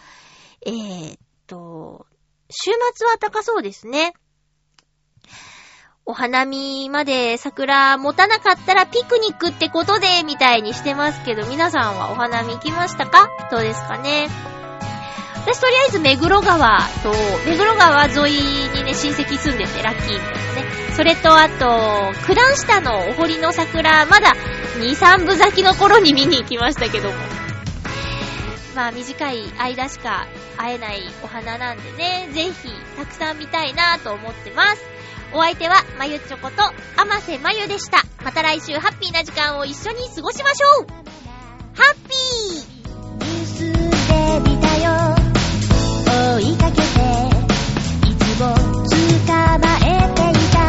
[0.65, 2.07] えー、っと、
[2.49, 4.15] 週末は高そうですね。
[6.07, 13.31] お花見まで桜持たなかったらピクニックってことで、みたいにしてますけど、皆さんはお花見行きましたか？
[13.51, 14.29] どうですかね？
[15.47, 17.13] 私とりあえず目黒川と、
[17.47, 18.39] 目黒川沿い
[18.79, 20.95] にね、親戚住んでてラッキーみたいなね。
[20.95, 24.35] それとあと、九段下のお堀の桜、まだ
[24.79, 27.15] 2、3部咲きの頃に見に行きましたけども。
[28.75, 32.53] まあ短い間しか会えないお花なんでね、ぜひ
[32.97, 34.94] たくさん見たいなと思ってます。
[35.37, 38.05] お相手は、まゆちょこと、あませまゆでした。
[38.23, 40.87] また来週、ハッピーな時間を一緒に過ごしましょう。
[41.75, 42.75] ハッピー。
[48.09, 50.61] いつも捕まえていた。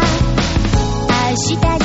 [1.29, 1.35] 明
[1.79, 1.84] 日